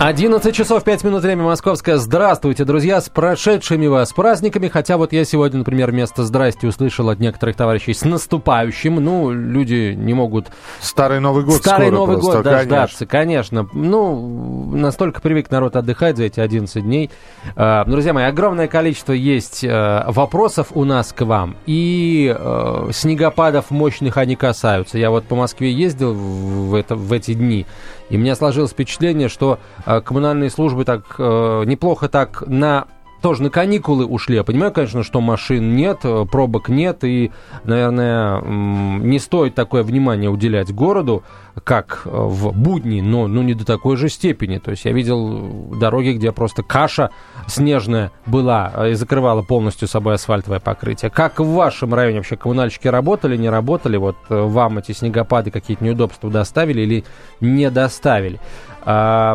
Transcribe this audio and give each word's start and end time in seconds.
11 0.00 0.54
часов 0.54 0.84
5 0.84 1.04
минут 1.04 1.22
время 1.22 1.44
московское. 1.44 1.96
Здравствуйте, 1.96 2.64
друзья, 2.64 3.00
с 3.00 3.08
прошедшими 3.08 3.86
вас 3.86 4.12
праздниками. 4.12 4.68
Хотя 4.68 4.96
вот 4.98 5.12
я 5.12 5.24
сегодня, 5.24 5.58
например, 5.58 5.92
вместо 5.92 6.24
«здрасте» 6.24 6.66
услышал 6.66 7.08
от 7.08 7.20
некоторых 7.20 7.56
товарищей 7.56 7.94
с 7.94 8.04
наступающим. 8.04 8.96
Ну, 8.96 9.30
люди 9.30 9.94
не 9.96 10.12
могут... 10.12 10.48
Старый 10.80 11.20
Новый 11.20 11.44
год 11.44 11.54
Старый 11.54 11.86
скоро 11.86 12.00
Новый 12.00 12.16
просто, 12.16 12.32
год 12.32 12.44
дождаться, 12.44 13.06
конечно. 13.06 13.68
Ну, 13.72 14.70
настолько 14.74 15.20
привык 15.20 15.50
народ 15.50 15.76
отдыхать 15.76 16.16
за 16.16 16.24
эти 16.24 16.40
11 16.40 16.82
дней. 16.82 17.10
А, 17.56 17.84
Друзья 17.84 18.12
мои, 18.12 18.24
огромное 18.24 18.66
количество 18.66 19.12
есть 19.12 19.64
э, 19.64 20.04
вопросов 20.08 20.68
у 20.74 20.84
нас 20.84 21.12
к 21.12 21.24
вам. 21.24 21.56
И 21.66 22.34
э, 22.36 22.88
снегопадов 22.92 23.70
мощных 23.70 24.16
они 24.18 24.36
касаются. 24.36 24.98
Я 24.98 25.10
вот 25.10 25.24
по 25.24 25.36
Москве 25.36 25.72
ездил 25.72 26.12
в, 26.12 26.74
это, 26.74 26.96
в 26.96 27.12
эти 27.12 27.32
дни. 27.32 27.64
И 28.10 28.16
у 28.16 28.20
меня 28.20 28.34
сложилось 28.34 28.72
впечатление, 28.72 29.28
что 29.28 29.58
э, 29.86 30.00
коммунальные 30.00 30.50
службы 30.50 30.84
так 30.84 31.16
э, 31.18 31.64
неплохо 31.66 32.08
так 32.08 32.44
на 32.46 32.86
тоже 33.24 33.42
на 33.42 33.48
каникулы 33.48 34.04
ушли. 34.04 34.36
Я 34.36 34.44
понимаю, 34.44 34.70
конечно, 34.70 35.02
что 35.02 35.22
машин 35.22 35.74
нет, 35.74 36.00
э, 36.04 36.26
пробок 36.30 36.68
нет, 36.68 37.04
и, 37.04 37.32
наверное, 37.64 38.42
не 38.42 39.18
стоит 39.18 39.54
такое 39.54 39.82
внимание 39.82 40.28
уделять 40.28 40.74
городу, 40.74 41.24
как 41.62 42.02
э, 42.04 42.08
в 42.10 42.52
будни, 42.52 43.00
но 43.00 43.26
ну, 43.28 43.42
не 43.42 43.54
до 43.54 43.64
такой 43.64 43.96
же 43.96 44.08
степени. 44.08 44.58
То 44.58 44.72
есть 44.72 44.84
я 44.84 44.92
видел 44.92 45.70
дороги, 45.78 46.12
где 46.12 46.32
просто 46.32 46.62
каша 46.62 47.10
снежная 47.46 48.10
была 48.26 48.72
э, 48.74 48.90
и 48.90 48.94
закрывала 48.94 49.42
полностью 49.42 49.86
собой 49.86 50.14
асфальтовое 50.14 50.58
покрытие. 50.60 51.10
Как 51.10 51.38
в 51.38 51.52
вашем 51.52 51.94
районе 51.94 52.18
вообще 52.18 52.36
коммунальщики 52.36 52.88
работали, 52.88 53.36
не 53.36 53.48
работали? 53.50 53.96
Вот 53.96 54.16
э, 54.28 54.40
вам 54.40 54.78
эти 54.78 54.92
снегопады 54.92 55.50
какие-то 55.50 55.84
неудобства 55.84 56.30
доставили 56.30 56.80
или 56.82 57.04
не 57.40 57.70
доставили? 57.70 58.40
А, 58.86 59.34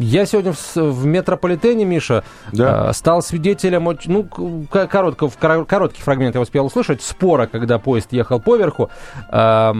я 0.00 0.26
сегодня 0.26 0.52
в, 0.52 1.06
метрополитене, 1.06 1.84
Миша, 1.84 2.22
Да. 2.52 2.92
стал 2.92 3.22
свидетелем, 3.22 3.88
ну, 4.06 4.22
к- 4.24 4.86
коротко, 4.86 5.28
в 5.28 5.36
кор- 5.36 5.64
короткий 5.64 6.00
фрагмент 6.02 6.34
я 6.36 6.40
успел 6.40 6.66
услышать, 6.66 7.02
спора, 7.02 7.46
когда 7.46 7.78
поезд 7.78 8.12
ехал 8.12 8.40
поверху, 8.40 8.90
а, 9.28 9.72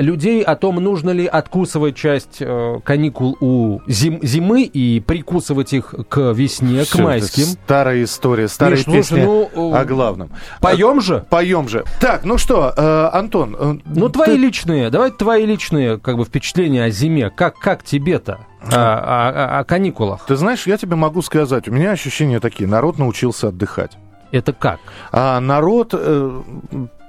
людей 0.00 0.42
о 0.42 0.56
том, 0.56 0.76
нужно 0.76 1.10
ли 1.10 1.26
откусывать 1.26 1.96
часть 1.96 2.38
э, 2.40 2.80
каникул 2.84 3.36
у 3.40 3.80
зим- 3.86 4.20
зимы 4.22 4.62
и 4.62 5.00
прикусывать 5.00 5.72
их 5.72 5.94
к 6.08 6.32
весне, 6.32 6.82
к 6.82 6.86
Всё, 6.88 6.98
это 6.98 7.02
майским. 7.02 7.44
Старая 7.44 8.04
история, 8.04 8.48
старые 8.48 8.76
Миш, 8.76 8.84
слушай, 8.84 8.98
песни 8.98 9.20
ну, 9.22 9.72
э, 9.72 9.76
о 9.80 9.84
главном. 9.84 10.30
Поем 10.60 11.00
же? 11.00 11.24
Поем 11.30 11.68
же. 11.68 11.84
Так, 12.00 12.24
ну 12.24 12.38
что, 12.38 12.72
э, 12.76 13.10
Антон. 13.16 13.56
э, 13.58 13.78
Ну, 13.86 14.08
твои 14.08 14.36
личные, 14.36 14.90
давай 14.90 15.10
твои 15.10 15.44
личные 15.46 15.98
как 15.98 16.16
бы 16.16 16.24
впечатления 16.24 16.84
о 16.84 16.90
зиме. 16.90 17.30
Как, 17.30 17.58
как 17.58 17.82
тебе-то? 17.84 18.40
О, 18.60 18.74
о- 18.74 19.28
о- 19.56 19.58
о 19.60 19.64
каникулах. 19.64 20.24
Ты 20.26 20.34
знаешь, 20.36 20.66
я 20.66 20.76
тебе 20.76 20.96
могу 20.96 21.22
сказать, 21.22 21.68
у 21.68 21.72
меня 21.72 21.92
ощущения 21.92 22.40
такие, 22.40 22.68
народ 22.68 22.98
научился 22.98 23.48
отдыхать. 23.48 23.92
Это 24.32 24.52
как? 24.52 24.80
А 25.12 25.40
народ 25.40 25.94
э, 25.94 26.42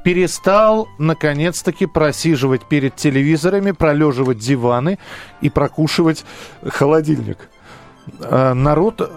перестал, 0.09 0.89
наконец-таки, 0.97 1.85
просиживать 1.85 2.63
перед 2.67 2.95
телевизорами, 2.95 3.73
пролеживать 3.73 4.39
диваны 4.39 4.97
и 5.39 5.51
прокушивать 5.51 6.25
холодильник. 6.67 7.37
А 8.21 8.55
народ, 8.55 9.07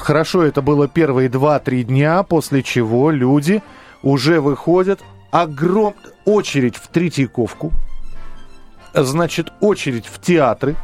хорошо, 0.00 0.44
это 0.44 0.62
было 0.62 0.86
первые 0.86 1.28
2-3 1.28 1.82
дня, 1.82 2.22
после 2.22 2.62
чего 2.62 3.10
люди 3.10 3.60
уже 4.04 4.40
выходят, 4.40 5.00
огром... 5.32 5.96
очередь 6.24 6.76
в 6.76 6.86
Третьяковку, 6.86 7.72
значит, 8.94 9.52
очередь 9.60 10.06
в 10.06 10.20
театры, 10.20 10.76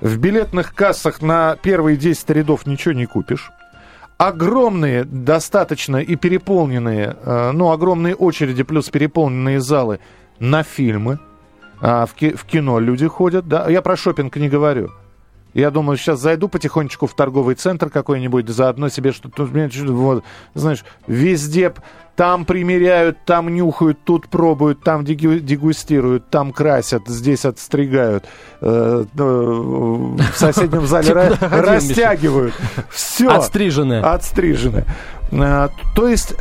в 0.00 0.16
билетных 0.16 0.74
кассах 0.74 1.20
на 1.20 1.56
первые 1.56 1.98
10 1.98 2.30
рядов 2.30 2.64
ничего 2.64 2.94
не 2.94 3.04
купишь 3.04 3.50
огромные, 4.18 5.04
достаточно 5.04 5.96
и 5.96 6.16
переполненные, 6.16 7.16
э, 7.24 7.50
ну, 7.52 7.70
огромные 7.70 8.14
очереди 8.14 8.64
плюс 8.64 8.90
переполненные 8.90 9.60
залы 9.60 10.00
на 10.40 10.62
фильмы. 10.62 11.18
А, 11.80 12.04
в, 12.06 12.14
ки- 12.14 12.34
в 12.34 12.44
кино 12.44 12.80
люди 12.80 13.06
ходят, 13.06 13.46
да. 13.48 13.68
Я 13.70 13.80
про 13.80 13.96
шопинг 13.96 14.36
не 14.36 14.48
говорю. 14.48 14.90
Я 15.58 15.72
думаю, 15.72 15.96
сейчас 15.96 16.20
зайду 16.20 16.48
потихонечку 16.48 17.08
в 17.08 17.14
торговый 17.14 17.56
центр 17.56 17.90
какой-нибудь, 17.90 18.48
заодно 18.48 18.88
себе 18.90 19.10
что-то, 19.10 19.44
вот, 19.44 20.22
знаешь, 20.54 20.84
везде 21.08 21.74
там 22.14 22.44
примеряют, 22.44 23.24
там 23.24 23.52
нюхают, 23.52 23.98
тут 24.04 24.28
пробуют, 24.28 24.84
там 24.84 25.02
дегу- 25.04 25.40
дегустируют, 25.40 26.30
там 26.30 26.52
красят, 26.52 27.08
здесь 27.08 27.44
отстригают, 27.44 28.24
э, 28.60 29.04
э, 29.18 29.20
в 29.20 30.32
соседнем 30.36 30.86
зале 30.86 31.12
Миша? 31.12 31.48
растягивают. 31.50 32.54
Все. 32.88 33.28
Отстриженное. 33.28 34.12
Отстрижены. 34.12 34.84
А, 35.32 35.70
То 35.96 36.06
есть 36.06 36.34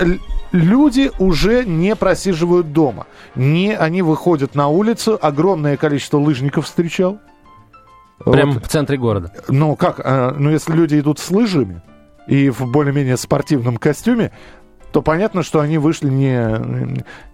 люди 0.52 1.12
уже 1.18 1.66
не 1.66 1.96
просиживают 1.96 2.72
дома. 2.72 3.08
Не, 3.34 3.76
они 3.76 4.04
выходят 4.04 4.54
на 4.54 4.68
улицу. 4.68 5.18
Огромное 5.20 5.76
количество 5.76 6.20
лыжников 6.20 6.66
встречал. 6.66 7.20
Прям 8.26 8.52
Вот. 8.52 8.66
в 8.66 8.68
центре 8.68 8.98
города. 8.98 9.32
Ну 9.48 9.76
как, 9.76 10.02
а, 10.04 10.36
ну 10.38 10.50
если 10.50 10.74
люди 10.74 11.00
идут 11.00 11.20
с 11.20 11.30
лыжами 11.32 11.82
и 12.28 12.50
в 12.50 12.62
более-менее 12.72 13.16
спортивном 13.18 13.78
костюме, 13.78 14.32
то 14.92 15.02
понятно, 15.02 15.44
что 15.44 15.60
они 15.60 15.78
вышли 15.78 16.10
не, 16.10 16.40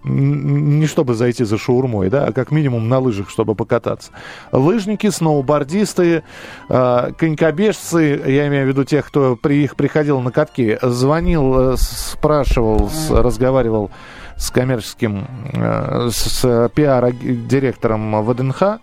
не 0.02 0.86
чтобы 0.86 1.14
зайти 1.14 1.44
за 1.44 1.56
шаурмой, 1.56 2.10
да, 2.10 2.26
а 2.26 2.32
как 2.32 2.50
минимум 2.50 2.88
на 2.88 2.98
лыжах, 2.98 3.30
чтобы 3.30 3.54
покататься. 3.54 4.10
Лыжники, 4.52 5.08
сноубордисты, 5.08 6.24
э, 6.68 7.10
конькобежцы, 7.16 8.20
я 8.26 8.48
имею 8.48 8.66
в 8.66 8.68
виду 8.68 8.84
тех, 8.84 9.06
кто 9.06 9.36
при 9.36 9.62
их 9.64 9.76
приходил 9.76 10.20
на 10.20 10.32
катки, 10.32 10.78
звонил, 10.82 11.72
э, 11.72 11.76
спрашивал, 11.78 12.90
с- 12.90 13.10
разговаривал 13.10 13.90
с 14.36 14.50
коммерческим, 14.50 15.24
э, 15.54 16.08
с, 16.10 16.40
с 16.40 16.68
пиар-директором 16.74 18.20
ВДНХ, 18.24 18.78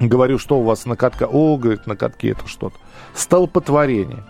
Говорю, 0.00 0.38
что 0.38 0.58
у 0.58 0.62
вас 0.62 0.84
на 0.86 0.96
катка? 0.96 1.26
О, 1.30 1.56
говорит, 1.56 1.86
на 1.86 1.96
катке 1.96 2.30
это 2.30 2.46
что-то. 2.48 2.76
Столпотворение. 3.14 4.24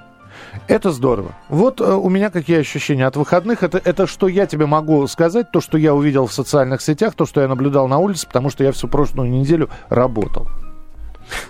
Это 0.68 0.90
здорово. 0.90 1.32
Вот 1.48 1.80
э, 1.80 1.84
у 1.84 2.08
меня 2.10 2.30
какие 2.30 2.58
ощущения 2.58 3.06
от 3.06 3.16
выходных. 3.16 3.62
Это, 3.62 3.80
это 3.82 4.06
что 4.06 4.28
я 4.28 4.46
тебе 4.46 4.66
могу 4.66 5.06
сказать, 5.06 5.50
то, 5.50 5.60
что 5.60 5.78
я 5.78 5.94
увидел 5.94 6.26
в 6.26 6.32
социальных 6.32 6.82
сетях, 6.82 7.14
то, 7.14 7.26
что 7.26 7.40
я 7.40 7.48
наблюдал 7.48 7.88
на 7.88 7.98
улице, 7.98 8.26
потому 8.26 8.50
что 8.50 8.64
я 8.64 8.72
всю 8.72 8.88
прошлую 8.88 9.30
неделю 9.30 9.70
работал. 9.88 10.48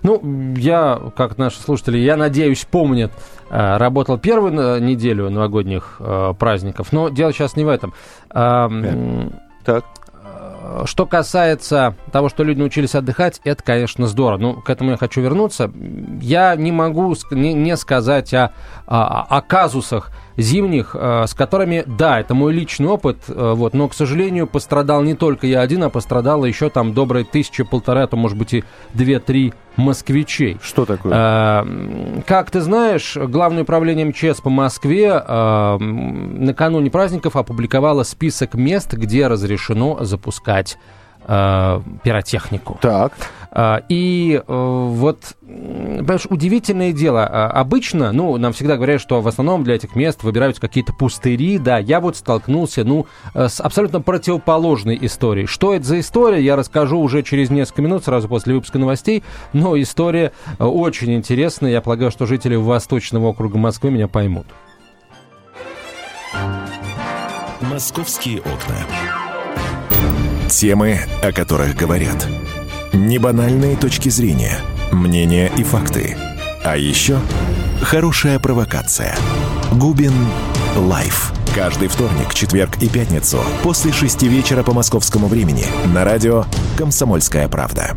Ну, 0.02 0.54
я, 0.56 1.00
как 1.16 1.38
наши 1.38 1.58
слушатели, 1.58 1.98
я 1.98 2.16
надеюсь, 2.16 2.64
помнят, 2.64 3.12
э, 3.50 3.76
работал 3.76 4.18
первую 4.18 4.52
э, 4.54 4.80
неделю 4.80 5.30
новогодних 5.30 5.96
э, 5.98 6.34
праздников, 6.38 6.92
но 6.92 7.08
дело 7.08 7.32
сейчас 7.32 7.56
не 7.56 7.64
в 7.64 7.68
этом. 7.68 7.94
А, 8.30 8.66
м, 8.66 9.32
Так. 9.64 9.84
Что 10.84 11.06
касается 11.06 11.96
того, 12.12 12.28
что 12.28 12.44
люди 12.44 12.58
научились 12.58 12.94
отдыхать, 12.94 13.40
это, 13.44 13.62
конечно, 13.62 14.06
здорово. 14.06 14.38
Ну, 14.40 14.54
к 14.60 14.70
этому 14.70 14.92
я 14.92 14.96
хочу 14.96 15.20
вернуться. 15.20 15.72
Я 16.20 16.54
не 16.56 16.72
могу 16.72 17.14
не 17.30 17.76
сказать 17.76 18.32
о, 18.34 18.52
о, 18.86 19.22
о 19.22 19.40
казусах 19.40 20.10
зимних, 20.36 20.96
э, 20.98 21.24
с 21.26 21.34
которыми, 21.34 21.84
да, 21.86 22.20
это 22.20 22.34
мой 22.34 22.52
личный 22.52 22.88
опыт, 22.88 23.18
э, 23.28 23.52
вот, 23.54 23.74
но, 23.74 23.88
к 23.88 23.94
сожалению, 23.94 24.46
пострадал 24.46 25.02
не 25.02 25.14
только 25.14 25.46
я 25.46 25.60
один, 25.60 25.84
а 25.84 25.90
пострадало 25.90 26.44
еще 26.46 26.70
там 26.70 26.94
добрые 26.94 27.24
тысячи, 27.24 27.62
полтора, 27.64 28.04
а 28.04 28.06
то, 28.06 28.16
может 28.16 28.38
быть, 28.38 28.54
и 28.54 28.64
две-три 28.94 29.52
москвичей. 29.76 30.58
Что 30.62 30.84
такое? 30.84 31.14
М, 31.62 32.22
Как 32.26 32.50
ты 32.50 32.60
знаешь, 32.60 33.16
Главное 33.16 33.62
управление 33.62 34.06
МЧС 34.06 34.40
по 34.40 34.50
Москве 34.50 35.08
м, 35.08 36.44
накануне 36.44 36.90
праздников 36.90 37.36
опубликовало 37.36 38.02
список 38.02 38.54
мест, 38.54 38.92
где 38.94 39.26
разрешено 39.28 39.98
запускать 40.04 40.76
пиротехнику. 42.02 42.78
Так. 42.80 43.12
А, 43.52 43.82
И 43.88 44.42
вот, 44.46 45.34
понимаешь, 46.02 46.26
удивительное 46.28 46.92
дело. 46.92 47.26
А, 47.26 47.48
Обычно, 47.50 48.12
ну, 48.12 48.36
нам 48.36 48.52
всегда 48.52 48.76
говорят, 48.76 49.00
что 49.00 49.20
в 49.20 49.28
основном 49.28 49.64
для 49.64 49.74
этих 49.76 49.94
мест 49.94 50.22
выбираются 50.22 50.60
какие-то 50.60 50.92
пустыри. 50.92 51.58
Да, 51.58 51.78
я 51.78 52.00
вот 52.00 52.16
столкнулся, 52.16 52.84
ну, 52.84 53.06
э, 53.34 53.48
с 53.48 53.60
абсолютно 53.60 54.00
противоположной 54.00 54.98
историей. 55.00 55.46
Что 55.46 55.74
это 55.74 55.84
за 55.84 56.00
история, 56.00 56.42
я 56.42 56.56
расскажу 56.56 56.98
уже 56.98 57.22
через 57.22 57.50
несколько 57.50 57.82
минут, 57.82 58.04
сразу 58.04 58.28
после 58.28 58.54
выпуска 58.54 58.78
новостей. 58.78 59.22
Но 59.52 59.80
история 59.80 60.32
э, 60.58 60.64
очень 60.64 61.14
интересная. 61.14 61.70
Я 61.70 61.80
полагаю, 61.80 62.10
что 62.10 62.26
жители 62.26 62.56
Восточного 62.56 63.28
округа 63.28 63.58
Москвы 63.58 63.90
меня 63.90 64.08
поймут. 64.08 64.46
«Московские 67.60 68.40
окна». 68.40 68.76
Темы, 70.48 70.98
о 71.22 71.32
которых 71.32 71.76
говорят. 71.76 72.26
Небанальные 72.92 73.76
точки 73.76 74.10
зрения, 74.10 74.58
мнения 74.92 75.50
и 75.56 75.62
факты. 75.62 76.16
А 76.64 76.76
еще 76.76 77.18
хорошая 77.80 78.38
провокация. 78.38 79.16
Губин 79.72 80.12
Live. 80.76 81.32
Каждый 81.54 81.88
вторник, 81.88 82.32
четверг 82.32 82.82
и 82.82 82.88
пятницу 82.88 83.38
после 83.62 83.92
шести 83.92 84.28
вечера 84.28 84.62
по 84.62 84.72
московскому 84.72 85.26
времени 85.26 85.66
на 85.92 86.04
радио 86.04 86.44
«Комсомольская 86.78 87.48
правда». 87.48 87.96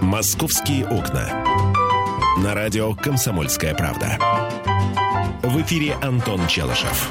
«Московские 0.00 0.86
окна». 0.86 1.28
На 2.38 2.54
радио 2.54 2.94
«Комсомольская 2.94 3.74
правда». 3.74 4.18
В 5.42 5.60
эфире 5.60 5.96
Антон 6.00 6.46
Челышев. 6.46 7.10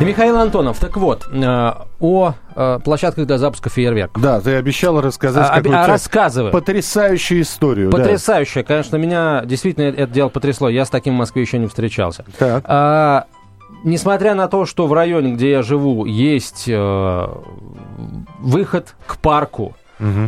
И 0.00 0.04
Михаил 0.04 0.38
Антонов, 0.38 0.78
так 0.78 0.96
вот, 0.96 1.28
э, 1.30 1.72
о 2.00 2.32
э, 2.56 2.78
площадках 2.82 3.26
для 3.26 3.36
запуска 3.36 3.68
фейерверков. 3.68 4.22
Да, 4.22 4.40
ты 4.40 4.54
обещал 4.54 4.98
рассказать 5.00 5.46
А, 5.50 5.56
какую-то 5.56 5.84
а, 5.84 5.86
рассказываю. 5.86 6.52
потрясающую 6.52 7.42
историю. 7.42 7.90
да. 7.90 7.98
Потрясающе. 7.98 8.62
Конечно, 8.62 8.96
меня 8.96 9.42
действительно 9.44 9.84
это 9.84 10.06
дело 10.10 10.30
потрясло. 10.30 10.70
Я 10.70 10.86
с 10.86 10.90
таким 10.90 11.14
в 11.14 11.18
Москве 11.18 11.42
еще 11.42 11.58
не 11.58 11.66
встречался. 11.66 12.24
Так. 12.38 12.64
А, 12.66 13.26
несмотря 13.84 14.34
на 14.34 14.48
то, 14.48 14.64
что 14.64 14.86
в 14.86 14.92
районе, 14.94 15.32
где 15.34 15.50
я 15.50 15.62
живу, 15.62 16.06
есть 16.06 16.64
э, 16.66 17.26
выход 18.38 18.94
к 19.06 19.18
парку, 19.18 19.76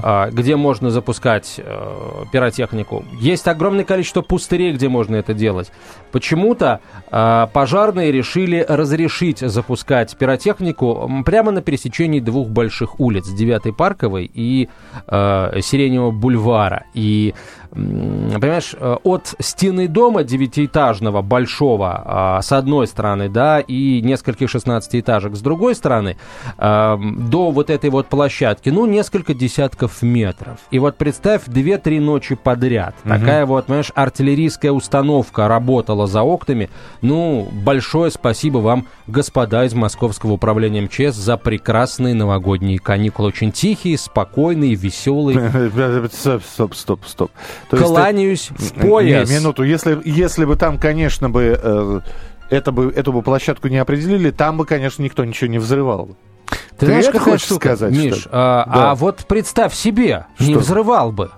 а, 0.02 0.30
где 0.30 0.56
можно 0.56 0.90
запускать 0.90 1.54
э, 1.58 2.24
пиротехнику. 2.30 3.04
Есть 3.18 3.48
огромное 3.48 3.84
количество 3.84 4.20
пустырей, 4.22 4.72
где 4.72 4.88
можно 4.88 5.16
это 5.16 5.34
делать. 5.34 5.72
Почему-то 6.10 6.80
а, 7.10 7.46
пожарные 7.46 8.12
решили 8.12 8.64
разрешить 8.68 9.38
запускать 9.38 10.16
пиротехнику 10.16 11.10
прямо 11.24 11.52
на 11.52 11.62
пересечении 11.62 12.20
двух 12.20 12.48
больших 12.48 13.00
улиц, 13.00 13.28
9 13.28 13.76
Парковой 13.76 14.30
и 14.32 14.68
э, 15.06 15.60
Сиреневого 15.60 16.10
бульвара. 16.10 16.84
И 16.94 17.34
понимаешь, 17.72 18.74
э, 18.78 18.96
от 19.02 19.34
стены 19.38 19.88
дома 19.88 20.24
девятиэтажного, 20.24 21.22
большого, 21.22 22.02
а, 22.04 22.42
с 22.42 22.52
одной 22.52 22.86
стороны, 22.86 23.28
да, 23.28 23.60
и 23.60 24.00
нескольких 24.02 24.50
шестнадцатиэтажек 24.50 25.34
с 25.36 25.40
другой 25.40 25.74
стороны, 25.74 26.16
до 26.58 27.50
вот 27.50 27.70
этой 27.70 27.90
вот 27.90 28.08
площадки, 28.08 28.68
ну, 28.70 28.86
несколько 28.86 29.34
десятков 29.34 30.02
метров. 30.02 30.58
И 30.70 30.78
вот 30.78 30.96
представь, 30.96 31.42
две-три 31.46 32.00
ночи 32.00 32.34
подряд. 32.34 32.94
Такая 33.04 33.46
вот, 33.46 33.66
понимаешь, 33.66 33.92
артиллерийская 33.94 34.72
установка 34.72 35.48
работала 35.48 36.06
за 36.06 36.22
окнами. 36.22 36.70
Ну, 37.00 37.48
большое 37.52 38.10
спасибо 38.10 38.58
вам, 38.58 38.86
господа 39.06 39.64
из 39.64 39.74
Московского 39.74 40.32
управления 40.32 40.82
МЧС, 40.82 41.16
за 41.16 41.36
прекрасные 41.36 42.14
новогодние 42.14 42.78
каникулы. 42.78 43.28
Очень 43.28 43.52
тихие, 43.52 43.98
спокойные, 43.98 44.74
веселые. 44.74 45.50
Стоп, 46.12 46.42
стоп, 46.74 46.74
стоп, 46.74 47.30
То 47.70 47.76
есть 47.76 47.88
ты- 47.88 47.94
Кланяюсь 47.94 48.50
в 48.50 48.80
пояс. 48.80 49.28
Не, 49.28 49.36
минуту. 49.36 49.62
Если, 49.62 49.98
если 50.04 50.44
бы 50.44 50.56
там, 50.56 50.78
конечно, 50.78 51.30
бы, 51.30 51.58
э, 51.62 52.00
это 52.50 52.72
бы 52.72 52.90
эту 52.94 53.12
бы 53.12 53.22
площадку 53.22 53.68
не 53.68 53.78
определили, 53.78 54.30
там 54.30 54.56
бы, 54.58 54.66
конечно, 54.66 55.02
никто 55.02 55.24
ничего 55.24 55.48
не 55.50 55.58
взрывал. 55.58 56.16
Ты, 56.46 56.56
Ты 56.80 56.86
знаешь, 56.86 57.04
это 57.04 57.18
какая 57.18 57.32
хочешь 57.34 57.46
штука, 57.46 57.68
сказать, 57.76 57.92
Миш, 57.92 58.14
что 58.14 58.24
ли? 58.24 58.30
а, 58.32 58.64
Да. 58.66 58.90
а 58.90 58.94
вот 58.94 59.24
представь 59.26 59.74
себе, 59.74 60.26
не 60.38 60.50
Что? 60.52 60.58
взрывал 60.60 61.12
бы. 61.12 61.30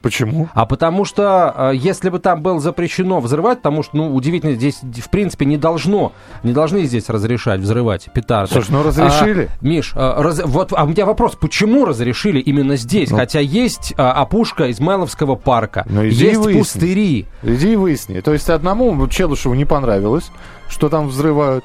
Почему? 0.00 0.48
А 0.54 0.66
потому 0.66 1.04
что, 1.04 1.54
э, 1.56 1.72
если 1.74 2.08
бы 2.08 2.18
там 2.18 2.42
было 2.42 2.60
запрещено 2.60 3.20
взрывать, 3.20 3.58
потому 3.58 3.82
что, 3.82 3.96
ну, 3.96 4.14
удивительно, 4.14 4.52
здесь, 4.54 4.80
в 4.82 5.10
принципе, 5.10 5.44
не 5.44 5.56
должно, 5.56 6.12
не 6.42 6.52
должны 6.52 6.82
здесь 6.84 7.08
разрешать 7.08 7.60
взрывать 7.60 8.08
петарды. 8.14 8.52
Слушай, 8.52 8.70
ну 8.72 8.82
разрешили. 8.82 9.48
А, 9.52 9.64
Миш, 9.64 9.92
а, 9.94 10.22
раз- 10.22 10.42
вот, 10.44 10.72
а 10.76 10.84
у 10.84 10.88
меня 10.88 11.06
вопрос, 11.06 11.36
почему 11.40 11.84
разрешили 11.84 12.40
именно 12.40 12.76
здесь? 12.76 13.10
Ну. 13.10 13.16
Хотя 13.16 13.40
есть 13.40 13.94
а, 13.96 14.12
опушка 14.12 14.70
Измайловского 14.70 15.36
парка, 15.36 15.84
Ну, 15.88 16.06
иди 16.08 16.24
есть 16.26 16.38
выясни. 16.38 16.58
пустыри. 16.60 17.26
Иди 17.42 17.72
и 17.72 17.76
выясни. 17.76 18.20
То 18.20 18.32
есть 18.32 18.48
одному 18.50 19.06
Челышеву 19.08 19.54
не 19.54 19.64
понравилось, 19.64 20.30
что 20.68 20.88
там 20.88 21.08
взрывают. 21.08 21.64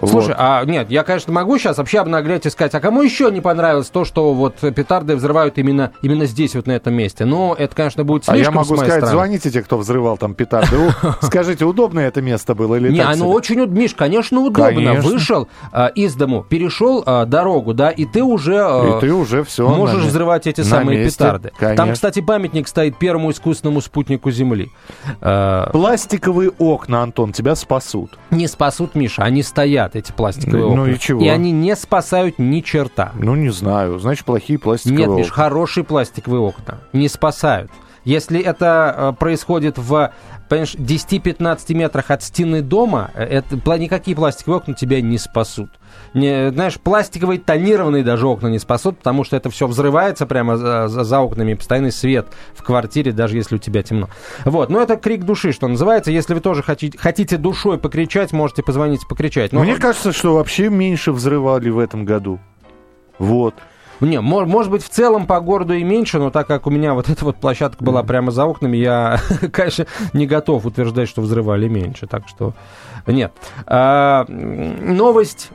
Слушай, 0.00 0.28
Вот. 0.28 0.36
а 0.38 0.64
нет, 0.64 0.90
я, 0.90 1.02
конечно, 1.02 1.32
могу 1.32 1.58
сейчас 1.58 1.78
вообще 1.78 1.98
обнаглеть 2.00 2.46
и 2.46 2.50
сказать, 2.50 2.74
а 2.74 2.80
кому 2.80 3.02
еще 3.02 3.30
не 3.30 3.40
понравилось 3.40 3.88
то, 3.88 4.04
что 4.04 4.32
вот 4.34 4.56
петарды 4.74 5.16
взрывают 5.16 5.58
именно, 5.58 5.92
именно 6.02 6.26
здесь, 6.26 6.54
вот 6.54 6.66
на 6.66 6.72
этом 6.72 6.94
месте? 6.94 7.24
Но 7.24 7.54
это, 7.58 7.74
конечно, 7.76 8.04
будет 8.04 8.22
А 8.28 8.32
слишком 8.34 8.54
я 8.54 8.60
могу 8.60 8.76
сказать, 8.76 8.92
стороны. 8.94 9.10
звоните 9.12 9.50
те, 9.50 9.62
кто 9.62 9.76
взрывал 9.78 10.16
там 10.16 10.34
петарды. 10.34 10.76
Скажите, 11.20 11.64
удобное 11.64 12.08
это 12.08 12.22
место 12.22 12.54
было 12.54 12.76
или 12.76 12.90
Не, 12.90 12.98
так 12.98 13.06
оно 13.08 13.16
себе? 13.16 13.26
очень, 13.26 13.60
уд- 13.60 13.70
Миш, 13.70 13.94
конечно, 13.94 14.40
удобно. 14.40 14.94
Вышел 15.00 15.48
а, 15.72 15.88
из 15.88 16.14
дому, 16.14 16.42
перешел 16.42 17.02
а, 17.04 17.24
дорогу, 17.26 17.74
да, 17.74 17.90
и 17.90 18.04
ты 18.04 18.22
уже 18.22 18.56
а, 18.58 18.96
И 18.98 19.00
ты 19.00 19.12
уже 19.12 19.44
все. 19.44 19.68
можешь 19.68 20.04
взрывать 20.04 20.46
эти 20.46 20.62
самые 20.62 21.04
петарды. 21.06 21.52
Там, 21.76 21.92
кстати, 21.92 22.20
памятник 22.20 22.68
стоит 22.68 22.96
первому 22.98 23.30
искусственному 23.30 23.80
спутнику 23.80 24.30
Земли. 24.30 24.70
А, 25.20 25.70
Пластиковые 25.70 26.50
окна, 26.58 27.02
Антон, 27.02 27.32
тебя 27.32 27.54
спасут. 27.54 28.18
не 28.30 28.46
спасут, 28.46 28.94
Миша, 28.94 29.22
они 29.22 29.42
стоят, 29.42 29.83
эти 29.94 30.12
пластиковые 30.12 30.64
Ну 30.74 30.82
окна. 30.82 30.92
и 30.92 30.98
чего? 30.98 31.22
И 31.22 31.28
они 31.28 31.52
не 31.52 31.76
спасают 31.76 32.38
ни 32.38 32.60
черта. 32.60 33.12
Ну, 33.18 33.34
не 33.34 33.50
знаю. 33.50 33.98
Значит, 33.98 34.24
плохие 34.24 34.58
пластиковые 34.58 35.06
Нет, 35.06 35.26
окна. 35.26 35.32
хорошие 35.32 35.84
пластиковые 35.84 36.40
окна 36.40 36.80
не 36.92 37.08
спасают. 37.08 37.70
Если 38.04 38.38
это 38.40 38.94
э, 38.96 39.12
происходит 39.18 39.78
в, 39.78 40.12
понимаешь, 40.48 40.74
10-15 40.74 41.74
метрах 41.74 42.10
от 42.10 42.22
стены 42.22 42.62
дома, 42.62 43.10
э, 43.14 43.24
это, 43.24 43.56
никакие 43.78 44.16
пластиковые 44.16 44.58
окна 44.58 44.74
тебя 44.74 45.00
не 45.00 45.18
спасут. 45.18 45.70
Не, 46.12 46.50
знаешь, 46.50 46.78
пластиковые 46.80 47.38
тонированные 47.38 48.02
даже 48.04 48.26
окна 48.26 48.48
не 48.48 48.58
спасут, 48.58 48.98
потому 48.98 49.24
что 49.24 49.36
это 49.36 49.50
все 49.50 49.66
взрывается 49.66 50.26
прямо 50.26 50.56
за- 50.56 50.88
за 50.88 51.20
окнами, 51.20 51.54
постоянный 51.54 51.92
свет 51.92 52.26
в 52.54 52.62
квартире, 52.62 53.12
даже 53.12 53.36
если 53.36 53.56
у 53.56 53.58
тебя 53.58 53.82
темно. 53.82 54.08
Вот, 54.44 54.70
но 54.70 54.80
это 54.82 54.96
крик 54.96 55.24
души, 55.24 55.52
что 55.52 55.68
называется. 55.68 56.10
Если 56.10 56.34
вы 56.34 56.40
тоже 56.40 56.62
хотите, 56.62 56.98
хотите 56.98 57.36
душой 57.36 57.78
покричать, 57.78 58.32
можете 58.32 58.62
позвонить 58.62 59.02
и 59.04 59.08
покричать. 59.08 59.52
Но- 59.52 59.60
Мне 59.60 59.76
кажется, 59.76 60.12
что 60.12 60.34
вообще 60.34 60.68
меньше 60.68 61.12
взрывали 61.12 61.70
в 61.70 61.78
этом 61.78 62.04
году. 62.04 62.38
Вот. 63.18 63.54
Не, 64.00 64.20
мо- 64.20 64.44
может 64.44 64.70
быть, 64.70 64.84
в 64.84 64.88
целом 64.88 65.26
по 65.26 65.40
городу 65.40 65.74
и 65.74 65.84
меньше, 65.84 66.18
но 66.18 66.30
так 66.30 66.46
как 66.46 66.66
у 66.66 66.70
меня 66.70 66.94
вот 66.94 67.08
эта 67.08 67.24
вот 67.24 67.36
площадка 67.36 67.82
была 67.84 68.02
прямо 68.02 68.30
за 68.30 68.44
окнами, 68.44 68.76
я, 68.76 69.18
конечно, 69.52 69.86
не 70.12 70.26
готов 70.26 70.66
утверждать, 70.66 71.08
что 71.08 71.20
взрывали 71.22 71.68
меньше. 71.68 72.06
Так 72.06 72.28
что 72.28 72.54
нет. 73.06 73.32
А, 73.66 74.24
новость 74.28 75.50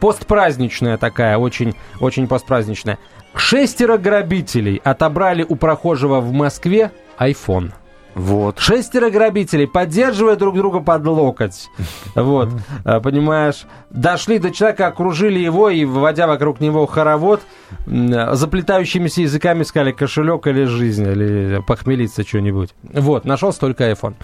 постпраздничная 0.00 0.96
такая, 0.96 1.38
очень, 1.38 1.74
очень 2.00 2.26
постпраздничная. 2.26 2.98
Шестеро 3.34 3.98
грабителей 3.98 4.80
отобрали 4.82 5.44
у 5.48 5.56
прохожего 5.56 6.20
в 6.20 6.32
Москве 6.32 6.90
iPhone. 7.18 7.72
Вот. 8.18 8.58
Шестеро 8.58 9.10
грабителей, 9.10 9.68
поддерживая 9.68 10.34
друг 10.34 10.56
друга 10.56 10.80
под 10.80 11.06
локоть. 11.06 11.70
Вот, 12.14 12.48
а, 12.84 13.00
понимаешь, 13.00 13.66
дошли 13.90 14.38
до 14.38 14.50
человека, 14.50 14.88
окружили 14.88 15.38
его 15.38 15.70
и, 15.70 15.84
выводя 15.84 16.26
вокруг 16.26 16.58
него 16.60 16.84
хоровод, 16.86 17.40
заплетающимися 17.86 19.22
языками 19.22 19.62
сказали 19.62 19.92
кошелек 19.92 20.46
или 20.48 20.64
жизнь, 20.64 21.06
или 21.06 21.62
похмелиться 21.66 22.24
что-нибудь. 22.26 22.74
Вот, 22.92 23.24
нашелся 23.24 23.60
только 23.60 23.90
iPhone. 23.90 24.14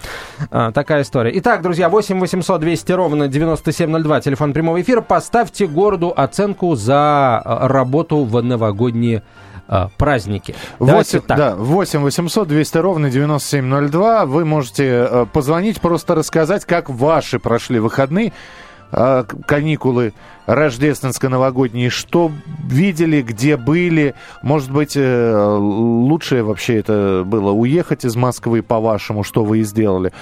А, 0.51 0.71
такая 0.71 1.03
история. 1.03 1.31
Итак, 1.35 1.61
друзья, 1.61 1.87
8 1.87 2.19
800 2.19 2.59
200 2.59 2.91
ровно 2.91 3.27
9702, 3.27 4.21
телефон 4.21 4.53
прямого 4.53 4.81
эфира. 4.81 5.01
Поставьте 5.01 5.67
городу 5.67 6.13
оценку 6.15 6.75
за 6.75 7.37
а, 7.39 7.67
работу 7.67 8.25
в 8.25 8.41
новогодние 8.43 9.23
а, 9.67 9.89
праздники. 9.97 10.55
Давайте 10.79 11.17
8, 11.17 11.27
так. 11.27 11.37
да, 11.37 11.55
8 11.55 11.99
800 12.01 12.47
200 12.47 12.77
ровно 12.77 13.09
9702. 13.09 14.25
Вы 14.25 14.45
можете 14.45 14.85
э, 14.85 15.25
позвонить, 15.31 15.81
просто 15.81 16.15
рассказать, 16.15 16.65
как 16.65 16.89
ваши 16.89 17.39
прошли 17.39 17.79
выходные, 17.79 18.31
э, 18.91 19.23
каникулы 19.47 20.13
рождественско-новогодние, 20.45 21.89
что 21.89 22.31
видели, 22.63 23.21
где 23.21 23.57
были. 23.57 24.13
Может 24.43 24.71
быть, 24.71 24.95
э, 24.95 25.57
лучшее 25.57 26.43
вообще 26.43 26.77
это 26.77 27.23
было 27.25 27.51
уехать 27.51 28.05
из 28.05 28.15
Москвы, 28.15 28.61
по-вашему, 28.61 29.23
что 29.23 29.43
вы 29.43 29.59
и 29.59 29.63
сделали. 29.63 30.13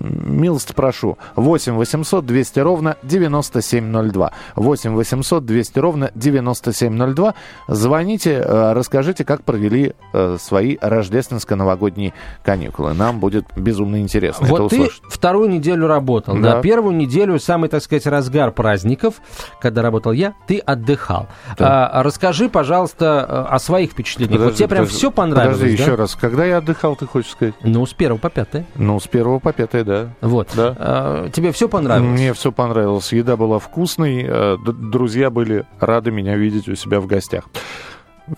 Милость 0.00 0.74
прошу. 0.74 1.18
8 1.36 1.74
800 1.74 2.24
200 2.26 2.58
ровно 2.60 2.96
9702. 3.02 4.32
8 4.56 4.94
800 4.94 5.44
200 5.44 5.78
ровно 5.78 6.10
9702. 6.14 7.34
Звоните, 7.68 8.32
э, 8.44 8.72
расскажите, 8.72 9.24
как 9.24 9.42
провели 9.44 9.94
э, 10.12 10.36
свои 10.40 10.76
рождественско-новогодние 10.80 12.12
каникулы. 12.44 12.94
Нам 12.94 13.20
будет 13.20 13.46
безумно 13.56 14.00
интересно 14.00 14.44
это 14.44 14.54
Вот 14.54 14.70
ты 14.70 14.76
услышать. 14.80 15.02
вторую 15.08 15.48
неделю 15.50 15.86
работал, 15.86 16.34
да. 16.36 16.54
Да. 16.54 16.60
Первую 16.60 16.94
неделю, 16.96 17.38
самый, 17.38 17.68
так 17.68 17.82
сказать, 17.82 18.06
разгар 18.06 18.52
праздников, 18.52 19.14
когда 19.60 19.82
работал 19.82 20.12
я, 20.12 20.34
ты 20.46 20.58
отдыхал. 20.58 21.26
Да. 21.58 21.88
А, 21.88 22.02
расскажи, 22.02 22.48
пожалуйста, 22.48 23.26
э, 23.28 23.54
о 23.54 23.58
своих 23.58 23.90
впечатлениях. 23.92 24.38
вот 24.38 24.44
Подожди, 24.44 24.58
тебе 24.58 24.68
прям 24.68 24.80
подожди. 24.84 24.98
все 24.98 25.10
понравилось, 25.10 25.56
Подожди, 25.58 25.76
да? 25.76 25.82
еще 25.82 25.94
раз. 25.94 26.14
Когда 26.14 26.44
я 26.44 26.58
отдыхал, 26.58 26.96
ты 26.96 27.06
хочешь 27.06 27.32
сказать? 27.32 27.54
Ну, 27.62 27.84
с 27.86 27.92
первого 27.94 28.18
по 28.18 28.30
пятое. 28.30 28.66
Ну, 28.76 29.00
с 29.00 29.06
первого 29.06 29.38
по 29.38 29.52
пятое, 29.52 29.73
да. 29.82 30.10
Вот. 30.20 30.48
Да. 30.54 30.76
А, 30.78 31.30
тебе 31.30 31.50
все 31.52 31.68
понравилось? 31.68 32.10
Мне 32.10 32.32
все 32.34 32.52
понравилось. 32.52 33.12
Еда 33.12 33.36
была 33.36 33.58
вкусной. 33.58 34.24
э, 34.28 34.56
Друзья 34.64 35.30
были 35.30 35.66
рады 35.80 36.10
меня 36.10 36.36
видеть 36.36 36.68
у 36.68 36.74
себя 36.76 37.00
в 37.00 37.06
гостях. 37.06 37.44